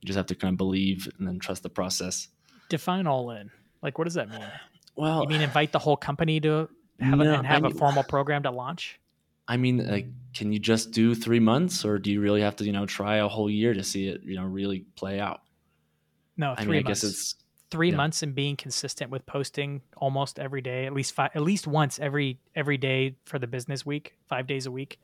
You 0.00 0.06
just 0.06 0.16
have 0.16 0.26
to 0.26 0.34
kind 0.34 0.52
of 0.52 0.58
believe 0.58 1.08
and 1.18 1.26
then 1.26 1.38
trust 1.38 1.62
the 1.62 1.68
process. 1.68 2.28
Define 2.68 3.06
all 3.06 3.30
in. 3.30 3.50
Like 3.82 3.98
what 3.98 4.04
does 4.04 4.14
that 4.14 4.28
mean? 4.28 4.40
Well, 4.96 5.22
you 5.22 5.28
mean 5.28 5.40
invite 5.40 5.72
the 5.72 5.78
whole 5.80 5.96
company 5.96 6.40
to 6.40 6.68
have, 7.00 7.18
no, 7.18 7.24
a, 7.24 7.38
and 7.38 7.46
have 7.46 7.64
I 7.64 7.68
mean, 7.68 7.76
a 7.76 7.78
formal 7.78 8.04
program 8.04 8.44
to 8.44 8.50
launch? 8.50 9.00
I 9.46 9.56
mean, 9.56 9.86
like, 9.86 10.06
can 10.32 10.52
you 10.52 10.58
just 10.58 10.90
do 10.90 11.14
three 11.14 11.40
months, 11.40 11.84
or 11.84 11.98
do 11.98 12.10
you 12.10 12.20
really 12.20 12.40
have 12.40 12.56
to, 12.56 12.64
you 12.64 12.72
know, 12.72 12.86
try 12.86 13.16
a 13.16 13.28
whole 13.28 13.50
year 13.50 13.74
to 13.74 13.82
see 13.82 14.08
it, 14.08 14.22
you 14.22 14.36
know, 14.36 14.44
really 14.44 14.86
play 14.96 15.20
out? 15.20 15.42
No, 16.36 16.54
three 16.54 16.64
I 16.64 16.66
mean, 16.66 16.84
months. 16.84 17.04
I 17.04 17.06
guess 17.06 17.12
it's 17.12 17.34
three 17.70 17.90
yeah. 17.90 17.96
months 17.96 18.22
and 18.22 18.34
being 18.34 18.56
consistent 18.56 19.10
with 19.10 19.26
posting 19.26 19.82
almost 19.96 20.38
every 20.38 20.60
day, 20.60 20.86
at 20.86 20.92
least 20.92 21.12
five, 21.12 21.30
at 21.34 21.42
least 21.42 21.66
once 21.66 21.98
every 21.98 22.38
every 22.54 22.78
day 22.78 23.16
for 23.24 23.38
the 23.38 23.46
business 23.46 23.84
week, 23.84 24.14
five 24.28 24.46
days 24.46 24.66
a 24.66 24.70
week. 24.70 24.98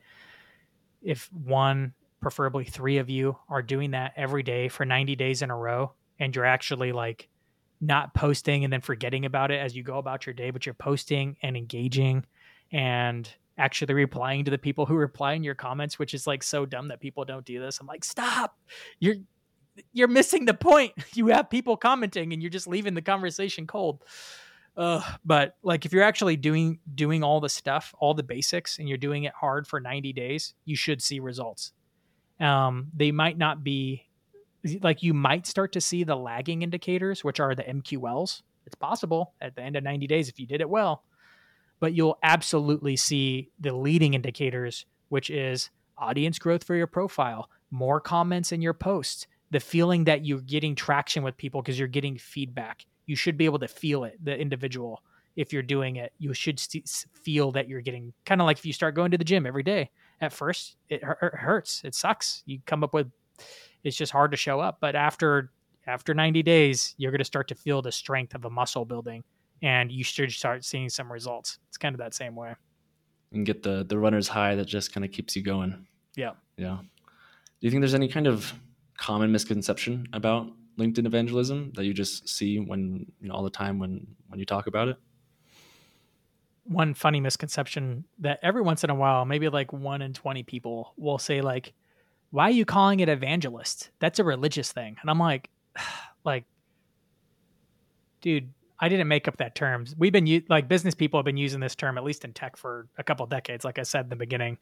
If 1.01 1.31
one, 1.31 1.93
preferably 2.19 2.65
three 2.65 2.97
of 2.97 3.09
you, 3.09 3.37
are 3.47 3.61
doing 3.61 3.91
that 3.91 4.13
every 4.15 4.43
day 4.43 4.69
for 4.69 4.85
ninety 4.85 5.15
days 5.15 5.41
in 5.41 5.51
a 5.51 5.57
row, 5.57 5.93
and 6.19 6.35
you're 6.35 6.45
actually 6.45 6.91
like 6.91 7.29
not 7.79 8.13
posting 8.13 8.63
and 8.63 8.71
then 8.71 8.81
forgetting 8.81 9.25
about 9.25 9.51
it 9.51 9.59
as 9.59 9.75
you 9.75 9.83
go 9.83 9.97
about 9.97 10.25
your 10.25 10.33
day, 10.33 10.51
but 10.51 10.65
you're 10.65 10.73
posting 10.73 11.37
and 11.41 11.57
engaging 11.57 12.25
and 12.71 13.27
actually 13.57 13.93
replying 13.93 14.45
to 14.45 14.51
the 14.51 14.57
people 14.57 14.85
who 14.85 14.95
reply 14.95 15.33
in 15.33 15.43
your 15.43 15.55
comments, 15.55 15.99
which 15.99 16.13
is 16.13 16.25
like 16.27 16.43
so 16.43 16.65
dumb 16.65 16.87
that 16.87 16.99
people 16.99 17.25
don't 17.25 17.45
do 17.45 17.59
this. 17.59 17.79
I'm 17.79 17.87
like, 17.87 18.03
stop. 18.03 18.57
You're 18.99 19.15
you're 19.93 20.07
missing 20.07 20.45
the 20.45 20.53
point. 20.53 20.93
You 21.13 21.27
have 21.27 21.49
people 21.49 21.77
commenting 21.77 22.33
and 22.33 22.41
you're 22.41 22.51
just 22.51 22.67
leaving 22.67 22.93
the 22.93 23.01
conversation 23.01 23.67
cold. 23.67 24.03
Uh, 24.77 25.01
but 25.25 25.57
like 25.63 25.85
if 25.85 25.91
you're 25.91 26.03
actually 26.03 26.37
doing 26.37 26.79
doing 26.95 27.23
all 27.23 27.41
the 27.41 27.49
stuff, 27.49 27.93
all 27.99 28.13
the 28.13 28.23
basics, 28.23 28.79
and 28.79 28.87
you're 28.87 28.97
doing 28.97 29.25
it 29.25 29.33
hard 29.33 29.67
for 29.67 29.79
90 29.79 30.13
days, 30.13 30.53
you 30.65 30.75
should 30.75 31.01
see 31.01 31.19
results. 31.19 31.73
Um, 32.39 32.87
they 32.95 33.11
might 33.11 33.37
not 33.37 33.63
be 33.63 34.07
like 34.81 35.03
you 35.03 35.13
might 35.13 35.45
start 35.45 35.73
to 35.73 35.81
see 35.81 36.03
the 36.03 36.15
lagging 36.15 36.61
indicators, 36.61 37.23
which 37.23 37.39
are 37.39 37.53
the 37.55 37.63
MQLs. 37.63 38.41
It's 38.65 38.75
possible 38.75 39.33
at 39.41 39.55
the 39.55 39.61
end 39.61 39.75
of 39.75 39.83
90 39.83 40.07
days 40.07 40.29
if 40.29 40.39
you 40.39 40.45
did 40.45 40.61
it 40.61 40.69
well, 40.69 41.03
but 41.81 41.93
you'll 41.93 42.19
absolutely 42.23 42.95
see 42.95 43.49
the 43.59 43.75
leading 43.75 44.13
indicators, 44.13 44.85
which 45.09 45.29
is 45.29 45.69
audience 45.97 46.39
growth 46.39 46.63
for 46.63 46.75
your 46.75 46.87
profile, 46.87 47.49
more 47.71 47.99
comments 47.99 48.53
in 48.53 48.61
your 48.61 48.73
posts, 48.73 49.27
the 49.49 49.59
feeling 49.59 50.05
that 50.05 50.23
you're 50.23 50.39
getting 50.39 50.75
traction 50.75 51.23
with 51.23 51.35
people 51.35 51.61
because 51.61 51.77
you're 51.77 51.87
getting 51.89 52.17
feedback. 52.17 52.85
You 53.07 53.15
should 53.17 53.35
be 53.35 53.45
able 53.45 53.59
to 53.59 53.67
feel 53.67 54.05
it, 54.05 54.23
the 54.23 54.39
individual. 54.39 55.03
If 55.35 55.51
you're 55.51 55.63
doing 55.63 55.95
it, 55.95 56.13
you 56.19 56.33
should 56.33 56.59
st- 56.59 56.87
feel 57.13 57.51
that 57.53 57.67
you're 57.67 57.81
getting 57.81 58.13
kind 58.25 58.39
of 58.39 58.45
like 58.45 58.59
if 58.59 58.65
you 58.65 58.73
start 58.73 58.95
going 58.95 59.11
to 59.11 59.17
the 59.17 59.23
gym 59.23 59.45
every 59.45 59.63
day. 59.63 59.89
At 60.21 60.33
first, 60.33 60.77
it, 60.87 61.03
hurts. 61.03 61.81
It 61.83 61.95
sucks. 61.95 62.43
You 62.45 62.59
come 62.65 62.83
up 62.83 62.93
with 62.93 63.09
it's 63.83 63.97
just 63.97 64.11
hard 64.11 64.31
to 64.31 64.37
show 64.37 64.59
up. 64.59 64.77
But 64.79 64.95
after 64.95 65.51
after 65.87 66.13
90 66.13 66.43
days, 66.43 66.93
you're 66.97 67.11
going 67.11 67.19
to 67.19 67.25
start 67.25 67.47
to 67.47 67.55
feel 67.55 67.81
the 67.81 67.91
strength 67.91 68.35
of 68.35 68.45
a 68.45 68.51
muscle 68.51 68.85
building, 68.85 69.23
and 69.61 69.91
you 69.91 70.03
should 70.03 70.31
start 70.31 70.65
seeing 70.65 70.89
some 70.89 71.11
results. 71.11 71.59
It's 71.69 71.77
kind 71.77 71.93
of 71.93 71.99
that 71.99 72.13
same 72.13 72.35
way. 72.35 72.55
And 73.31 73.45
get 73.45 73.63
the 73.63 73.85
the 73.87 73.97
runner's 73.97 74.27
high 74.27 74.55
that 74.55 74.65
just 74.65 74.93
kind 74.93 75.05
of 75.05 75.11
keeps 75.11 75.35
you 75.35 75.43
going. 75.43 75.87
Yeah. 76.15 76.31
Yeah. 76.57 76.79
Do 76.81 77.67
you 77.67 77.71
think 77.71 77.81
there's 77.81 77.93
any 77.93 78.07
kind 78.07 78.27
of 78.27 78.53
common 78.97 79.31
misconception 79.31 80.07
about 80.13 80.47
LinkedIn 80.77 81.05
evangelism 81.05 81.71
that 81.75 81.85
you 81.85 81.93
just 81.93 82.27
see 82.27 82.59
when 82.59 83.05
you 83.21 83.29
know 83.29 83.35
all 83.35 83.43
the 83.43 83.49
time 83.49 83.79
when 83.79 84.05
when 84.27 84.39
you 84.39 84.45
talk 84.45 84.67
about 84.67 84.87
it? 84.87 84.97
One 86.63 86.93
funny 86.93 87.19
misconception 87.19 88.05
that 88.19 88.39
every 88.41 88.61
once 88.61 88.83
in 88.83 88.89
a 88.89 88.95
while, 88.95 89.25
maybe 89.25 89.49
like 89.49 89.73
one 89.73 90.01
in 90.01 90.13
20 90.13 90.43
people 90.43 90.93
will 90.95 91.17
say 91.17 91.41
like, 91.41 91.73
why 92.29 92.45
are 92.45 92.51
you 92.51 92.65
calling 92.65 92.99
it 92.99 93.09
evangelist? 93.09 93.89
That's 93.99 94.19
a 94.19 94.23
religious 94.23 94.71
thing. 94.71 94.97
And 95.01 95.09
I'm 95.09 95.19
like, 95.19 95.49
like, 96.23 96.45
dude, 98.21 98.53
I 98.81 98.89
didn't 98.89 99.07
make 99.07 99.27
up 99.27 99.37
that 99.37 99.53
term. 99.53 99.85
We've 99.95 100.11
been 100.11 100.43
like 100.49 100.67
business 100.67 100.95
people 100.95 101.19
have 101.19 101.25
been 101.25 101.37
using 101.37 101.59
this 101.59 101.75
term 101.75 101.99
at 101.99 102.03
least 102.03 102.25
in 102.25 102.33
tech 102.33 102.57
for 102.57 102.87
a 102.97 103.03
couple 103.03 103.25
decades. 103.27 103.63
Like 103.63 103.77
I 103.77 103.83
said 103.83 104.05
in 104.05 104.09
the 104.09 104.15
beginning, 104.15 104.57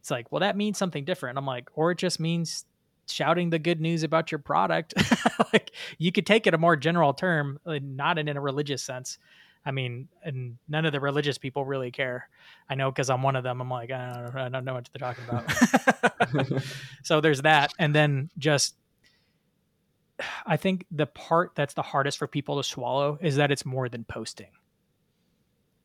it's 0.00 0.10
like, 0.10 0.30
well, 0.30 0.40
that 0.40 0.56
means 0.56 0.76
something 0.76 1.04
different. 1.04 1.38
I'm 1.38 1.46
like, 1.46 1.70
or 1.72 1.90
it 1.90 1.98
just 1.98 2.20
means 2.20 2.66
shouting 3.08 3.48
the 3.48 3.58
good 3.58 3.80
news 3.80 4.02
about 4.02 4.30
your 4.30 4.38
product. 4.38 4.92
like 5.52 5.70
you 5.96 6.12
could 6.12 6.26
take 6.26 6.46
it 6.46 6.52
a 6.52 6.58
more 6.58 6.76
general 6.76 7.14
term, 7.14 7.58
not 7.66 8.18
in, 8.18 8.28
in 8.28 8.36
a 8.36 8.40
religious 8.40 8.82
sense. 8.82 9.18
I 9.64 9.70
mean, 9.70 10.08
and 10.22 10.56
none 10.68 10.84
of 10.84 10.92
the 10.92 11.00
religious 11.00 11.38
people 11.38 11.64
really 11.64 11.90
care. 11.90 12.28
I 12.70 12.74
know 12.74 12.90
because 12.90 13.10
I'm 13.10 13.22
one 13.22 13.34
of 13.34 13.44
them. 13.44 13.60
I'm 13.60 13.70
like, 13.70 13.90
I 13.90 14.12
don't, 14.12 14.36
I 14.36 14.48
don't 14.50 14.64
know 14.64 14.74
what 14.74 14.88
they're 14.92 15.08
talking 15.08 15.24
about. 15.28 16.62
so 17.02 17.20
there's 17.20 17.42
that, 17.42 17.72
and 17.78 17.94
then 17.94 18.30
just, 18.38 18.76
I 20.46 20.56
think 20.56 20.84
the 20.90 21.06
part 21.06 21.52
that's 21.54 21.74
the 21.74 21.82
hardest 21.82 22.18
for 22.18 22.26
people 22.26 22.56
to 22.56 22.62
swallow 22.62 23.18
is 23.20 23.36
that 23.36 23.50
it's 23.50 23.64
more 23.64 23.88
than 23.88 24.04
posting. 24.04 24.50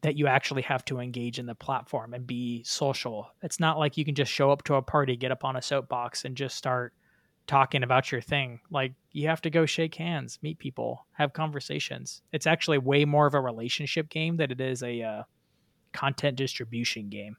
That 0.02 0.18
you 0.18 0.28
actually 0.28 0.64
have 0.64 0.84
to 0.86 1.00
engage 1.00 1.40
in 1.40 1.46
the 1.46 1.56
platform 1.56 2.14
and 2.14 2.28
be 2.28 2.64
social. 2.64 3.30
It's 3.42 3.60
not 3.60 3.80
like 3.80 3.98
you 3.98 4.04
can 4.04 4.16
just 4.16 4.32
show 4.32 4.52
up 4.52 4.64
to 4.66 4.76
a 4.76 4.82
party, 4.82 5.16
get 5.16 5.32
up 5.32 5.46
on 5.46 5.56
a 5.56 5.62
soapbox, 5.62 6.26
and 6.26 6.36
just 6.36 6.58
start 6.58 6.94
talking 7.48 7.84
about 7.84 8.12
your 8.12 8.22
thing. 8.22 8.60
Like 8.70 8.94
you 9.12 9.28
have 9.28 9.42
to 9.42 9.50
go 9.50 9.66
shake 9.66 9.96
hands, 9.96 10.40
meet 10.42 10.60
people, 10.60 11.06
have 11.14 11.34
conversations. 11.34 12.22
It's 12.32 12.48
actually 12.48 12.80
way 12.80 13.06
more 13.06 13.28
of 13.28 13.34
a 13.34 13.42
relationship 13.42 14.10
game 14.10 14.38
than 14.38 14.52
it 14.52 14.62
is 14.62 14.84
a 14.84 15.02
uh, 15.02 15.24
content 15.94 16.38
distribution 16.38 17.10
game. 17.10 17.38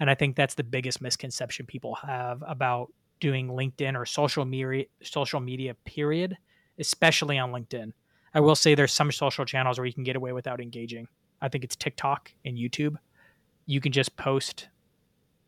And 0.00 0.10
I 0.10 0.14
think 0.14 0.36
that's 0.36 0.54
the 0.54 0.64
biggest 0.64 1.00
misconception 1.00 1.66
people 1.66 1.94
have 1.96 2.42
about 2.46 2.92
doing 3.20 3.48
LinkedIn 3.48 3.96
or 3.96 4.04
social 4.04 4.44
media 4.44 4.84
social 5.02 5.40
media 5.40 5.74
period, 5.84 6.36
especially 6.78 7.38
on 7.38 7.52
LinkedIn. 7.52 7.92
I 8.34 8.40
will 8.40 8.56
say 8.56 8.74
there's 8.74 8.92
some 8.92 9.12
social 9.12 9.44
channels 9.44 9.78
where 9.78 9.86
you 9.86 9.92
can 9.92 10.04
get 10.04 10.16
away 10.16 10.32
without 10.32 10.60
engaging. 10.60 11.08
I 11.40 11.48
think 11.48 11.64
it's 11.64 11.76
TikTok 11.76 12.32
and 12.44 12.58
YouTube. 12.58 12.96
You 13.66 13.80
can 13.80 13.92
just 13.92 14.16
post 14.16 14.68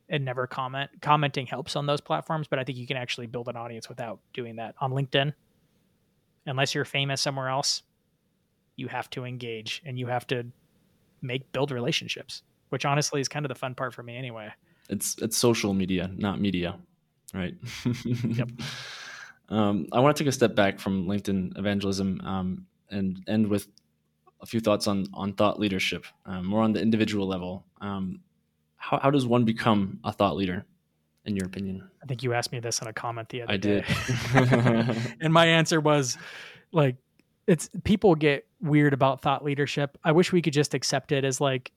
and 0.08 0.24
never 0.24 0.46
comment. 0.46 0.90
Commenting 1.02 1.46
helps 1.46 1.74
on 1.74 1.86
those 1.86 2.00
platforms, 2.00 2.46
but 2.46 2.58
I 2.58 2.64
think 2.64 2.78
you 2.78 2.86
can 2.86 2.96
actually 2.96 3.26
build 3.26 3.48
an 3.48 3.56
audience 3.56 3.88
without 3.88 4.20
doing 4.32 4.56
that. 4.56 4.74
On 4.80 4.92
LinkedIn, 4.92 5.32
unless 6.46 6.74
you're 6.74 6.84
famous 6.84 7.20
somewhere 7.20 7.48
else, 7.48 7.82
you 8.76 8.88
have 8.88 9.10
to 9.10 9.24
engage 9.24 9.82
and 9.84 9.98
you 9.98 10.06
have 10.06 10.26
to 10.28 10.46
make 11.22 11.50
build 11.52 11.70
relationships, 11.70 12.42
which 12.68 12.84
honestly 12.84 13.20
is 13.20 13.28
kind 13.28 13.44
of 13.44 13.48
the 13.48 13.54
fun 13.54 13.74
part 13.74 13.94
for 13.94 14.02
me 14.02 14.16
anyway. 14.16 14.48
It's 14.88 15.16
it's 15.20 15.36
social 15.36 15.74
media, 15.74 16.10
not 16.16 16.40
media, 16.40 16.78
right? 17.34 17.54
yep. 18.04 18.50
Um, 19.48 19.86
I 19.92 20.00
want 20.00 20.16
to 20.16 20.24
take 20.24 20.28
a 20.28 20.32
step 20.32 20.56
back 20.56 20.80
from 20.80 21.06
LinkedIn 21.06 21.56
evangelism 21.56 22.20
um, 22.24 22.66
and 22.90 23.22
end 23.28 23.46
with 23.46 23.68
a 24.40 24.46
few 24.46 24.58
thoughts 24.58 24.88
on 24.88 25.06
on 25.14 25.34
thought 25.34 25.60
leadership, 25.60 26.04
um, 26.24 26.46
more 26.46 26.62
on 26.62 26.72
the 26.72 26.82
individual 26.82 27.28
level. 27.28 27.64
Um, 27.80 28.22
how, 28.76 28.98
how 28.98 29.10
does 29.12 29.24
one 29.24 29.44
become 29.44 30.00
a 30.02 30.12
thought 30.12 30.34
leader 30.34 30.64
in 31.24 31.36
your 31.36 31.46
opinion 31.46 31.88
I 32.02 32.06
think 32.06 32.22
you 32.22 32.32
asked 32.32 32.52
me 32.52 32.60
this 32.60 32.80
in 32.80 32.88
a 32.88 32.92
comment 32.92 33.28
the 33.28 33.42
other 33.42 33.52
i 33.52 33.56
day. 33.56 33.84
did 34.34 35.16
and 35.20 35.32
my 35.32 35.46
answer 35.46 35.80
was 35.80 36.16
like 36.72 36.96
it's 37.46 37.68
people 37.84 38.14
get 38.14 38.46
weird 38.60 38.92
about 38.92 39.22
thought 39.22 39.44
leadership. 39.44 39.98
I 40.02 40.12
wish 40.12 40.32
we 40.32 40.42
could 40.42 40.52
just 40.52 40.74
accept 40.74 41.12
it 41.12 41.24
as 41.24 41.40
like 41.40 41.72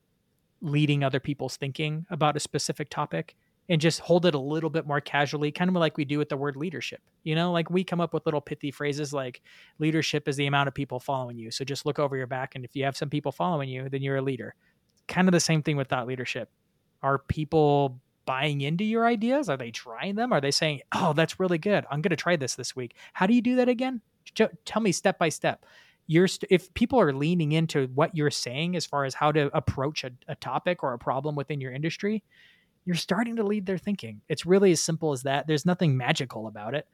leading 0.62 1.04
other 1.04 1.20
people's 1.20 1.58
thinking 1.58 2.06
about 2.10 2.36
a 2.36 2.40
specific 2.40 2.90
topic 2.90 3.36
and 3.69 3.79
just 3.79 3.99
hold 3.99 4.25
it 4.25 4.34
a 4.34 4.39
little 4.39 4.71
bit 4.71 4.88
more 4.88 4.99
casually, 4.99 5.51
kind 5.51 5.69
of 5.69 5.75
like 5.75 5.95
we 5.95 6.03
do 6.03 6.17
with 6.17 6.29
the 6.29 6.38
word 6.38 6.55
leadership. 6.55 7.01
You 7.23 7.36
know, 7.36 7.51
like 7.51 7.69
we 7.69 7.84
come 7.84 8.01
up 8.01 8.13
with 8.13 8.25
little 8.25 8.41
pithy 8.41 8.71
phrases 8.71 9.13
like 9.13 9.41
leadership 9.77 10.27
is 10.27 10.36
the 10.36 10.47
amount 10.47 10.67
of 10.67 10.73
people 10.73 10.99
following 10.99 11.38
you. 11.38 11.51
So 11.51 11.63
just 11.63 11.86
look 11.86 11.99
over 11.99 12.17
your 12.17 12.27
back 12.27 12.55
and 12.55 12.65
if 12.65 12.75
you 12.75 12.84
have 12.86 12.97
some 12.97 13.10
people 13.10 13.32
following 13.32 13.69
you, 13.69 13.88
then 13.88 14.01
you're 14.01 14.17
a 14.17 14.21
leader. 14.21 14.55
Kind 15.08 15.27
of 15.27 15.32
the 15.32 15.39
same 15.39 15.62
thing 15.62 15.77
with 15.77 15.88
thought 15.88 16.08
leadership. 16.08 16.49
Are 17.03 17.19
people 17.19 18.01
buying 18.25 18.62
into 18.62 18.84
your 18.84 19.05
ideas? 19.05 19.49
Are 19.49 19.58
they 19.58 19.71
trying 19.71 20.15
them? 20.15 20.34
Are 20.34 20.41
they 20.41 20.51
saying, 20.51 20.82
"Oh, 20.91 21.13
that's 21.13 21.39
really 21.39 21.58
good. 21.58 21.86
I'm 21.89 22.01
going 22.01 22.12
to 22.12 22.15
try 22.15 22.36
this 22.36 22.55
this 22.55 22.75
week." 22.75 22.95
How 23.13 23.25
do 23.25 23.34
you 23.34 23.41
do 23.41 23.55
that 23.55 23.69
again? 23.69 24.01
Tell 24.65 24.82
me 24.82 24.91
step 24.91 25.17
by 25.17 25.29
step. 25.29 25.65
You're 26.05 26.27
st- 26.27 26.51
if 26.51 26.71
people 26.73 26.99
are 26.99 27.13
leaning 27.13 27.53
into 27.53 27.88
what 27.95 28.15
you're 28.15 28.29
saying 28.29 28.75
as 28.75 28.86
far 28.86 29.05
as 29.05 29.15
how 29.15 29.32
to 29.32 29.55
approach 29.55 30.03
a, 30.03 30.12
a 30.27 30.36
topic 30.36 30.84
or 30.84 30.93
a 30.93 30.99
problem 30.99 31.36
within 31.36 31.62
your 31.62 31.71
industry, 31.71 32.23
you're 32.86 32.96
starting 32.96 33.36
to 33.38 33.44
lead 33.44 33.65
their 33.65 33.78
thinking. 33.78 34.22
It's 34.30 34.46
really 34.46 34.72
as 34.72 34.82
simple 34.82 35.12
as 35.12 35.24
that. 35.24 35.48
There's 35.48 35.65
nothing 35.65 35.96
magical 35.96 36.48
about 36.48 36.76
it. 36.76 36.88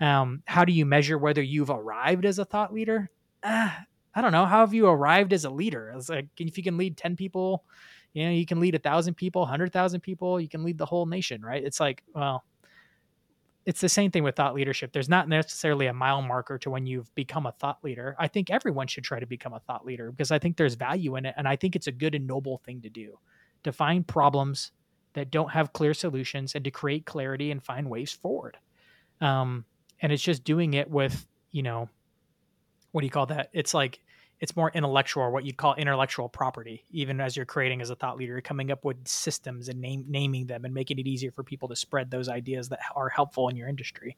Um, 0.00 0.42
how 0.46 0.64
do 0.64 0.72
you 0.72 0.86
measure 0.86 1.18
whether 1.18 1.42
you've 1.42 1.70
arrived 1.70 2.24
as 2.24 2.38
a 2.38 2.44
thought 2.44 2.72
leader? 2.72 3.10
Uh, 3.42 3.70
I 4.14 4.20
don't 4.20 4.32
know. 4.32 4.46
How 4.46 4.60
have 4.60 4.74
you 4.74 4.88
arrived 4.88 5.32
as 5.32 5.44
a 5.44 5.50
leader? 5.50 5.92
It's 5.96 6.08
like 6.08 6.28
if 6.38 6.56
you 6.56 6.64
can 6.64 6.76
lead 6.76 6.96
10 6.96 7.16
people, 7.16 7.64
you 8.12 8.24
know, 8.24 8.30
you 8.30 8.46
can 8.46 8.60
lead 8.60 8.74
a 8.74 8.78
thousand 8.78 9.14
people, 9.14 9.46
hundred 9.46 9.72
thousand 9.72 10.00
people, 10.00 10.40
you 10.40 10.48
can 10.48 10.64
lead 10.64 10.78
the 10.78 10.86
whole 10.86 11.06
nation, 11.06 11.42
right? 11.42 11.62
It's 11.62 11.78
like, 11.78 12.02
well, 12.14 12.44
it's 13.66 13.80
the 13.80 13.88
same 13.88 14.10
thing 14.10 14.22
with 14.22 14.34
thought 14.34 14.54
leadership. 14.54 14.92
There's 14.92 15.10
not 15.10 15.28
necessarily 15.28 15.86
a 15.86 15.92
mile 15.92 16.22
marker 16.22 16.56
to 16.58 16.70
when 16.70 16.86
you've 16.86 17.14
become 17.14 17.44
a 17.44 17.52
thought 17.52 17.78
leader. 17.84 18.16
I 18.18 18.26
think 18.26 18.50
everyone 18.50 18.86
should 18.86 19.04
try 19.04 19.20
to 19.20 19.26
become 19.26 19.52
a 19.52 19.60
thought 19.60 19.84
leader 19.84 20.10
because 20.10 20.30
I 20.30 20.38
think 20.38 20.56
there's 20.56 20.74
value 20.74 21.16
in 21.16 21.26
it. 21.26 21.34
And 21.36 21.46
I 21.46 21.56
think 21.56 21.76
it's 21.76 21.86
a 21.86 21.92
good 21.92 22.14
and 22.14 22.26
noble 22.26 22.62
thing 22.64 22.80
to 22.80 22.88
do 22.88 23.18
to 23.64 23.72
find 23.72 24.06
problems 24.06 24.72
that 25.14 25.30
don't 25.30 25.50
have 25.50 25.72
clear 25.72 25.94
solutions 25.94 26.54
and 26.54 26.64
to 26.64 26.70
create 26.70 27.06
clarity 27.06 27.50
and 27.50 27.62
find 27.62 27.88
ways 27.88 28.12
forward. 28.12 28.56
Um, 29.20 29.64
and 30.00 30.12
it's 30.12 30.22
just 30.22 30.44
doing 30.44 30.74
it 30.74 30.90
with, 30.90 31.26
you 31.50 31.62
know, 31.62 31.88
what 32.92 33.00
do 33.00 33.06
you 33.06 33.10
call 33.10 33.26
that? 33.26 33.50
It's 33.52 33.74
like 33.74 34.00
it's 34.40 34.54
more 34.54 34.70
intellectual 34.72 35.30
what 35.32 35.44
you'd 35.44 35.56
call 35.56 35.74
intellectual 35.74 36.28
property 36.28 36.84
even 36.90 37.20
as 37.20 37.36
you're 37.36 37.46
creating 37.46 37.80
as 37.80 37.90
a 37.90 37.96
thought 37.96 38.16
leader 38.16 38.40
coming 38.40 38.70
up 38.70 38.84
with 38.84 38.96
systems 39.06 39.68
and 39.68 39.80
name, 39.80 40.04
naming 40.08 40.46
them 40.46 40.64
and 40.64 40.72
making 40.72 40.98
it 40.98 41.06
easier 41.06 41.30
for 41.30 41.42
people 41.42 41.68
to 41.68 41.76
spread 41.76 42.10
those 42.10 42.28
ideas 42.28 42.68
that 42.68 42.80
are 42.94 43.08
helpful 43.08 43.48
in 43.48 43.56
your 43.56 43.68
industry 43.68 44.16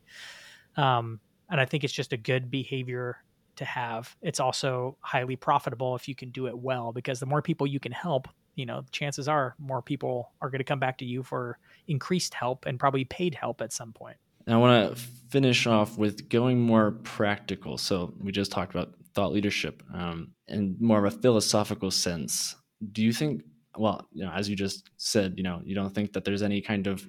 um, 0.77 1.21
and 1.51 1.61
i 1.61 1.65
think 1.65 1.85
it's 1.85 1.93
just 1.93 2.13
a 2.13 2.17
good 2.17 2.51
behavior 2.51 3.17
to 3.57 3.65
have 3.65 4.15
it's 4.23 4.41
also 4.41 4.97
highly 5.01 5.37
profitable 5.37 5.95
if 5.97 6.09
you 6.09 6.15
can 6.15 6.31
do 6.31 6.47
it 6.47 6.59
well 6.59 6.93
because 6.93 7.21
the 7.21 7.27
more 7.27 7.43
people 7.43 7.67
you 7.67 7.81
can 7.81 7.93
help 7.93 8.29
you 8.61 8.67
know 8.67 8.85
chances 8.93 9.27
are 9.27 9.55
more 9.59 9.83
people 9.83 10.31
are 10.41 10.51
going 10.51 10.59
to 10.59 10.65
come 10.65 10.79
back 10.79 10.99
to 10.99 11.05
you 11.05 11.23
for 11.23 11.59
increased 11.89 12.35
help 12.35 12.67
and 12.67 12.79
probably 12.79 13.05
paid 13.05 13.35
help 13.35 13.61
at 13.61 13.73
some 13.73 13.93
point 13.93 14.17
and 14.47 14.55
I 14.55 14.59
want 14.59 14.91
to 14.91 15.03
finish 15.29 15.67
off 15.67 15.99
with 15.99 16.29
going 16.29 16.61
more 16.61 16.93
practical. 16.93 17.79
So 17.79 18.15
we 18.21 18.33
just 18.33 18.51
talked 18.51 18.75
about 18.75 18.95
thought 19.15 19.33
leadership 19.33 19.83
um, 19.93 20.33
more 20.81 21.05
of 21.05 21.13
a 21.13 21.17
philosophical 21.17 21.91
sense. 21.91 22.57
Do 22.93 23.03
you 23.03 23.13
think, 23.13 23.43
well, 23.77 24.09
you 24.13 24.25
know, 24.25 24.33
as 24.33 24.49
you 24.49 24.57
just 24.57 24.91
said, 24.97 25.35
you 25.37 25.43
know, 25.43 25.61
you 25.65 25.75
don't 25.75 25.95
think 25.95 26.13
that 26.15 26.25
there's 26.25 26.43
any 26.43 26.61
kind 26.61 26.87
of 26.87 27.09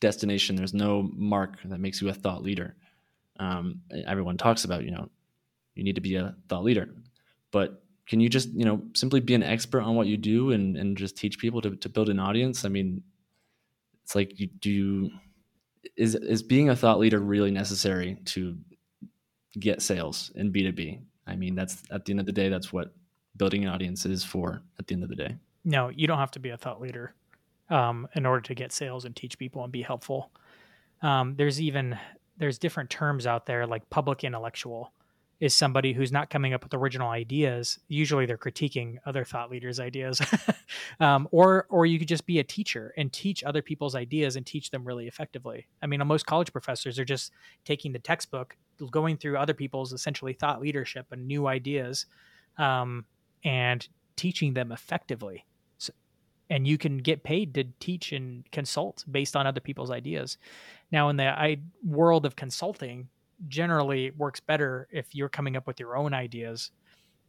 destination, 0.00 0.56
there's 0.56 0.74
no 0.74 1.08
mark 1.14 1.58
that 1.64 1.78
makes 1.78 2.02
you 2.02 2.08
a 2.08 2.14
thought 2.14 2.42
leader. 2.42 2.76
Um, 3.38 3.80
everyone 4.06 4.36
talks 4.36 4.64
about, 4.64 4.84
you 4.84 4.90
know, 4.90 5.08
you 5.74 5.84
need 5.84 5.94
to 5.94 6.00
be 6.00 6.16
a 6.16 6.34
thought 6.48 6.64
leader, 6.64 6.90
but 7.50 7.82
can 8.06 8.20
you 8.20 8.28
just, 8.28 8.50
you 8.50 8.64
know, 8.64 8.82
simply 8.94 9.20
be 9.20 9.34
an 9.34 9.42
expert 9.42 9.82
on 9.82 9.94
what 9.94 10.06
you 10.06 10.16
do 10.16 10.50
and, 10.50 10.76
and 10.76 10.96
just 10.96 11.16
teach 11.16 11.38
people 11.38 11.60
to, 11.62 11.76
to 11.76 11.88
build 11.88 12.08
an 12.08 12.18
audience? 12.18 12.64
I 12.64 12.68
mean, 12.68 13.02
it's 14.04 14.14
like 14.14 14.38
you 14.38 14.48
do 14.48 15.10
is 15.96 16.14
is 16.14 16.42
being 16.42 16.70
a 16.70 16.76
thought 16.76 16.98
leader 16.98 17.20
really 17.20 17.50
necessary 17.50 18.18
to 18.26 18.56
get 19.58 19.82
sales 19.82 20.30
in 20.34 20.52
B2B? 20.52 21.00
I 21.26 21.36
mean, 21.36 21.54
that's 21.54 21.82
at 21.90 22.04
the 22.04 22.12
end 22.12 22.20
of 22.20 22.26
the 22.26 22.32
day, 22.32 22.48
that's 22.48 22.72
what 22.72 22.94
building 23.36 23.64
an 23.64 23.70
audience 23.70 24.04
is 24.04 24.24
for 24.24 24.62
at 24.78 24.86
the 24.86 24.94
end 24.94 25.02
of 25.04 25.08
the 25.08 25.16
day. 25.16 25.36
No, 25.64 25.88
you 25.88 26.06
don't 26.06 26.18
have 26.18 26.32
to 26.32 26.40
be 26.40 26.50
a 26.50 26.56
thought 26.56 26.80
leader 26.80 27.14
um, 27.70 28.08
in 28.14 28.26
order 28.26 28.40
to 28.42 28.54
get 28.54 28.72
sales 28.72 29.04
and 29.04 29.14
teach 29.14 29.38
people 29.38 29.62
and 29.62 29.72
be 29.72 29.82
helpful. 29.82 30.30
Um, 31.02 31.34
there's 31.36 31.60
even 31.60 31.98
there's 32.38 32.58
different 32.58 32.90
terms 32.90 33.26
out 33.26 33.46
there 33.46 33.66
like 33.66 33.88
public 33.90 34.24
intellectual 34.24 34.92
is 35.42 35.52
somebody 35.52 35.92
who's 35.92 36.12
not 36.12 36.30
coming 36.30 36.54
up 36.54 36.62
with 36.62 36.72
original 36.72 37.08
ideas. 37.08 37.76
Usually, 37.88 38.26
they're 38.26 38.38
critiquing 38.38 38.98
other 39.04 39.24
thought 39.24 39.50
leaders' 39.50 39.80
ideas, 39.80 40.22
um, 41.00 41.26
or 41.32 41.66
or 41.68 41.84
you 41.84 41.98
could 41.98 42.06
just 42.06 42.26
be 42.26 42.38
a 42.38 42.44
teacher 42.44 42.94
and 42.96 43.12
teach 43.12 43.42
other 43.42 43.60
people's 43.60 43.96
ideas 43.96 44.36
and 44.36 44.46
teach 44.46 44.70
them 44.70 44.84
really 44.84 45.08
effectively. 45.08 45.66
I 45.82 45.88
mean, 45.88 46.00
most 46.06 46.26
college 46.26 46.52
professors 46.52 46.96
are 46.96 47.04
just 47.04 47.32
taking 47.64 47.90
the 47.90 47.98
textbook, 47.98 48.56
going 48.92 49.16
through 49.16 49.36
other 49.36 49.52
people's 49.52 49.92
essentially 49.92 50.32
thought 50.32 50.60
leadership 50.60 51.06
and 51.10 51.26
new 51.26 51.48
ideas, 51.48 52.06
um, 52.56 53.04
and 53.42 53.88
teaching 54.14 54.54
them 54.54 54.70
effectively. 54.70 55.44
So, 55.78 55.92
and 56.50 56.68
you 56.68 56.78
can 56.78 56.98
get 56.98 57.24
paid 57.24 57.52
to 57.54 57.64
teach 57.80 58.12
and 58.12 58.48
consult 58.52 59.04
based 59.10 59.34
on 59.34 59.48
other 59.48 59.60
people's 59.60 59.90
ideas. 59.90 60.38
Now, 60.92 61.08
in 61.08 61.16
the 61.16 61.26
I, 61.26 61.56
world 61.84 62.26
of 62.26 62.36
consulting, 62.36 63.08
generally 63.48 64.10
works 64.12 64.40
better 64.40 64.88
if 64.90 65.14
you're 65.14 65.28
coming 65.28 65.56
up 65.56 65.66
with 65.66 65.80
your 65.80 65.96
own 65.96 66.14
ideas 66.14 66.70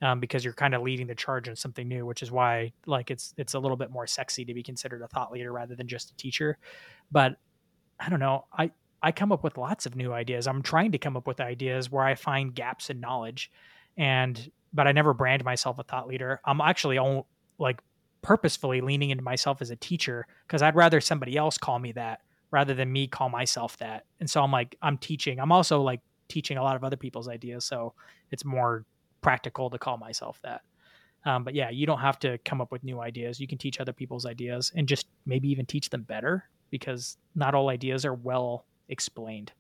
um, 0.02 0.20
because 0.20 0.44
you're 0.44 0.54
kind 0.54 0.76
of 0.76 0.82
leading 0.82 1.08
the 1.08 1.16
charge 1.16 1.48
on 1.48 1.56
something 1.56 1.88
new 1.88 2.06
which 2.06 2.22
is 2.22 2.32
why 2.32 2.72
like 2.86 3.10
it's 3.10 3.34
it's 3.38 3.54
a 3.54 3.60
little 3.60 3.78
bit 3.78 3.92
more 3.92 4.06
sexy 4.06 4.46
to 4.46 4.54
be 4.54 4.64
considered 4.64 5.02
a 5.02 5.08
thought 5.08 5.32
leader 5.32 5.52
rather 5.52 5.76
than 5.76 5.88
just 5.88 6.12
a 6.12 6.16
teacher. 6.16 6.58
But 7.12 7.38
i 8.00 8.10
don't 8.10 8.20
know 8.20 8.46
i 8.52 8.72
i 9.02 9.12
come 9.12 9.32
up 9.32 9.44
with 9.44 9.58
lots 9.58 9.86
of 9.86 9.96
new 9.96 10.14
ideas. 10.14 10.48
I'm 10.48 10.62
trying 10.62 10.92
to 10.92 10.98
come 10.98 11.16
up 11.16 11.28
with 11.28 11.40
ideas 11.40 11.92
where 11.92 12.04
i 12.04 12.16
find 12.16 12.54
gaps 12.54 12.90
in 12.90 13.00
knowledge 13.00 13.52
and 13.98 14.52
but 14.74 14.88
i 14.88 14.92
never 14.92 15.14
brand 15.14 15.44
myself 15.44 15.80
a 15.80 15.84
thought 15.84 16.08
leader. 16.08 16.40
I'm 16.46 16.62
actually 16.62 16.98
on, 16.98 17.24
like 17.60 17.82
purposefully 18.24 18.82
leaning 18.82 19.10
into 19.10 19.24
myself 19.24 19.62
as 19.62 19.70
a 19.70 19.76
teacher 19.76 20.26
because 20.48 20.62
i'd 20.62 20.76
rather 20.76 21.02
somebody 21.02 21.36
else 21.36 21.58
call 21.58 21.78
me 21.78 21.92
that 21.92 22.22
rather 22.54 22.76
than 22.76 22.94
me 22.94 23.08
call 23.08 23.30
myself 23.30 23.76
that. 23.78 24.06
And 24.20 24.30
so 24.30 24.44
I'm 24.44 24.52
like, 24.52 24.78
I'm 24.80 25.00
teaching. 25.00 25.40
I'm 25.40 25.52
also 25.52 25.82
like 25.82 26.02
teaching 26.28 26.58
a 26.58 26.64
lot 26.64 26.76
of 26.76 26.84
other 26.84 26.96
people's 26.96 27.28
ideas. 27.28 27.66
So 27.66 27.94
it's 28.30 28.46
more 28.46 28.86
practical 29.22 29.72
to 29.72 29.80
call 29.80 29.98
myself 29.98 30.40
that. 30.44 30.62
Um, 31.26 31.44
but 31.44 31.56
yeah, 31.56 31.72
you 31.72 31.88
don't 31.88 32.00
have 32.00 32.20
to 32.20 32.38
come 32.46 32.62
up 32.62 32.72
with 32.72 32.84
new 32.84 33.02
ideas. 33.02 33.40
You 33.40 33.48
can 33.48 33.58
teach 33.58 33.80
other 33.80 33.92
people's 33.92 34.28
ideas 34.28 34.72
and 34.76 34.88
just 34.88 35.08
maybe 35.26 35.50
even 35.50 35.66
teach 35.66 35.90
them 35.90 36.04
better 36.04 36.44
because 36.70 37.18
not 37.34 37.56
all 37.56 37.70
ideas 37.70 38.06
are 38.06 38.14
well 38.14 38.66
explained. 38.88 39.52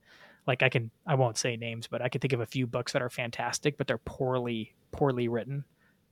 Like 0.46 0.62
I 0.62 0.70
can, 0.70 0.92
I 1.08 1.16
won't 1.16 1.40
say 1.40 1.58
names, 1.58 1.88
but 1.88 2.00
I 2.00 2.10
can 2.10 2.22
think 2.22 2.34
of 2.34 2.42
a 2.42 2.46
few 2.46 2.68
books 2.68 2.92
that 2.94 3.02
are 3.02 3.10
fantastic, 3.10 3.76
but 3.76 3.88
they're 3.88 3.98
poorly, 3.98 4.76
poorly 4.92 5.30
written 5.30 5.64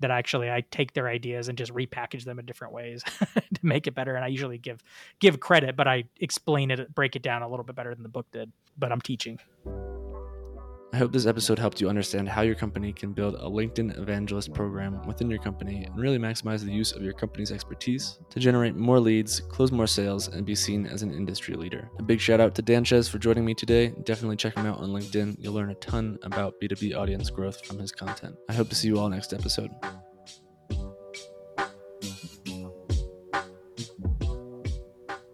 that 0.02 0.12
actually 0.12 0.52
I 0.52 0.62
take 0.72 0.94
their 0.94 1.08
ideas 1.08 1.48
and 1.48 1.58
just 1.58 1.74
repackage 1.74 2.26
them 2.26 2.40
in 2.40 2.46
different 2.46 2.74
ways 2.74 3.04
to 3.54 3.60
make 3.62 3.88
it 3.88 3.96
better. 3.96 4.16
And 4.16 4.24
I 4.26 4.28
usually 4.28 4.58
give 4.58 4.84
give 5.20 5.40
credit, 5.40 5.76
but 5.76 5.88
I 5.88 6.06
explain 6.20 6.72
it, 6.72 6.94
break 6.94 7.16
it 7.16 7.22
down 7.22 7.42
a 7.42 7.50
little 7.50 7.66
bit 7.66 7.76
better 7.76 7.94
than 7.94 8.04
the 8.04 8.10
book 8.10 8.28
did. 8.32 8.52
But 8.78 8.92
I'm 8.92 9.02
teaching. 9.02 9.40
I 10.94 10.98
hope 10.98 11.14
this 11.14 11.26
episode 11.26 11.58
helped 11.58 11.80
you 11.80 11.88
understand 11.88 12.28
how 12.28 12.42
your 12.42 12.56
company 12.56 12.92
can 12.92 13.14
build 13.14 13.36
a 13.36 13.46
LinkedIn 13.46 13.98
evangelist 13.98 14.54
program 14.54 15.02
within 15.08 15.30
your 15.30 15.40
company 15.40 15.86
and 15.86 15.98
really 15.98 16.18
maximize 16.18 16.66
the 16.66 16.74
use 16.74 16.92
of 16.92 17.02
your 17.02 17.14
company's 17.14 17.52
expertise 17.52 18.20
to 18.30 18.40
generate 18.40 18.76
more 18.76 19.00
leads, 19.00 19.40
close 19.40 19.72
more 19.72 19.88
sales, 19.88 20.28
and 20.28 20.46
be 20.46 20.56
seen 20.56 20.86
as 20.86 21.02
an 21.02 21.14
industry 21.14 21.56
leader. 21.56 21.90
A 21.98 22.04
big 22.04 22.20
shout 22.20 22.42
out 22.42 22.54
to 22.56 22.62
Dan 22.62 22.82
Sanchez 22.82 23.08
for 23.08 23.20
joining 23.20 23.46
me 23.46 23.54
today. 23.54 23.94
Definitely 24.06 24.38
check 24.38 24.56
him 24.58 24.66
out 24.66 24.80
on 24.80 24.90
LinkedIn. 24.90 25.36
You'll 25.38 25.54
learn 25.54 25.70
a 25.70 25.76
ton 25.76 26.18
about 26.24 26.56
B2B 26.60 26.98
audience 26.98 27.30
growth 27.30 27.64
from 27.64 27.78
his 27.78 27.92
content. 27.92 28.36
I 28.50 28.54
hope 28.54 28.70
to 28.70 28.76
see 28.76 28.88
you 28.88 28.98
all 28.98 29.08
next 29.08 29.34
episode. 29.34 29.70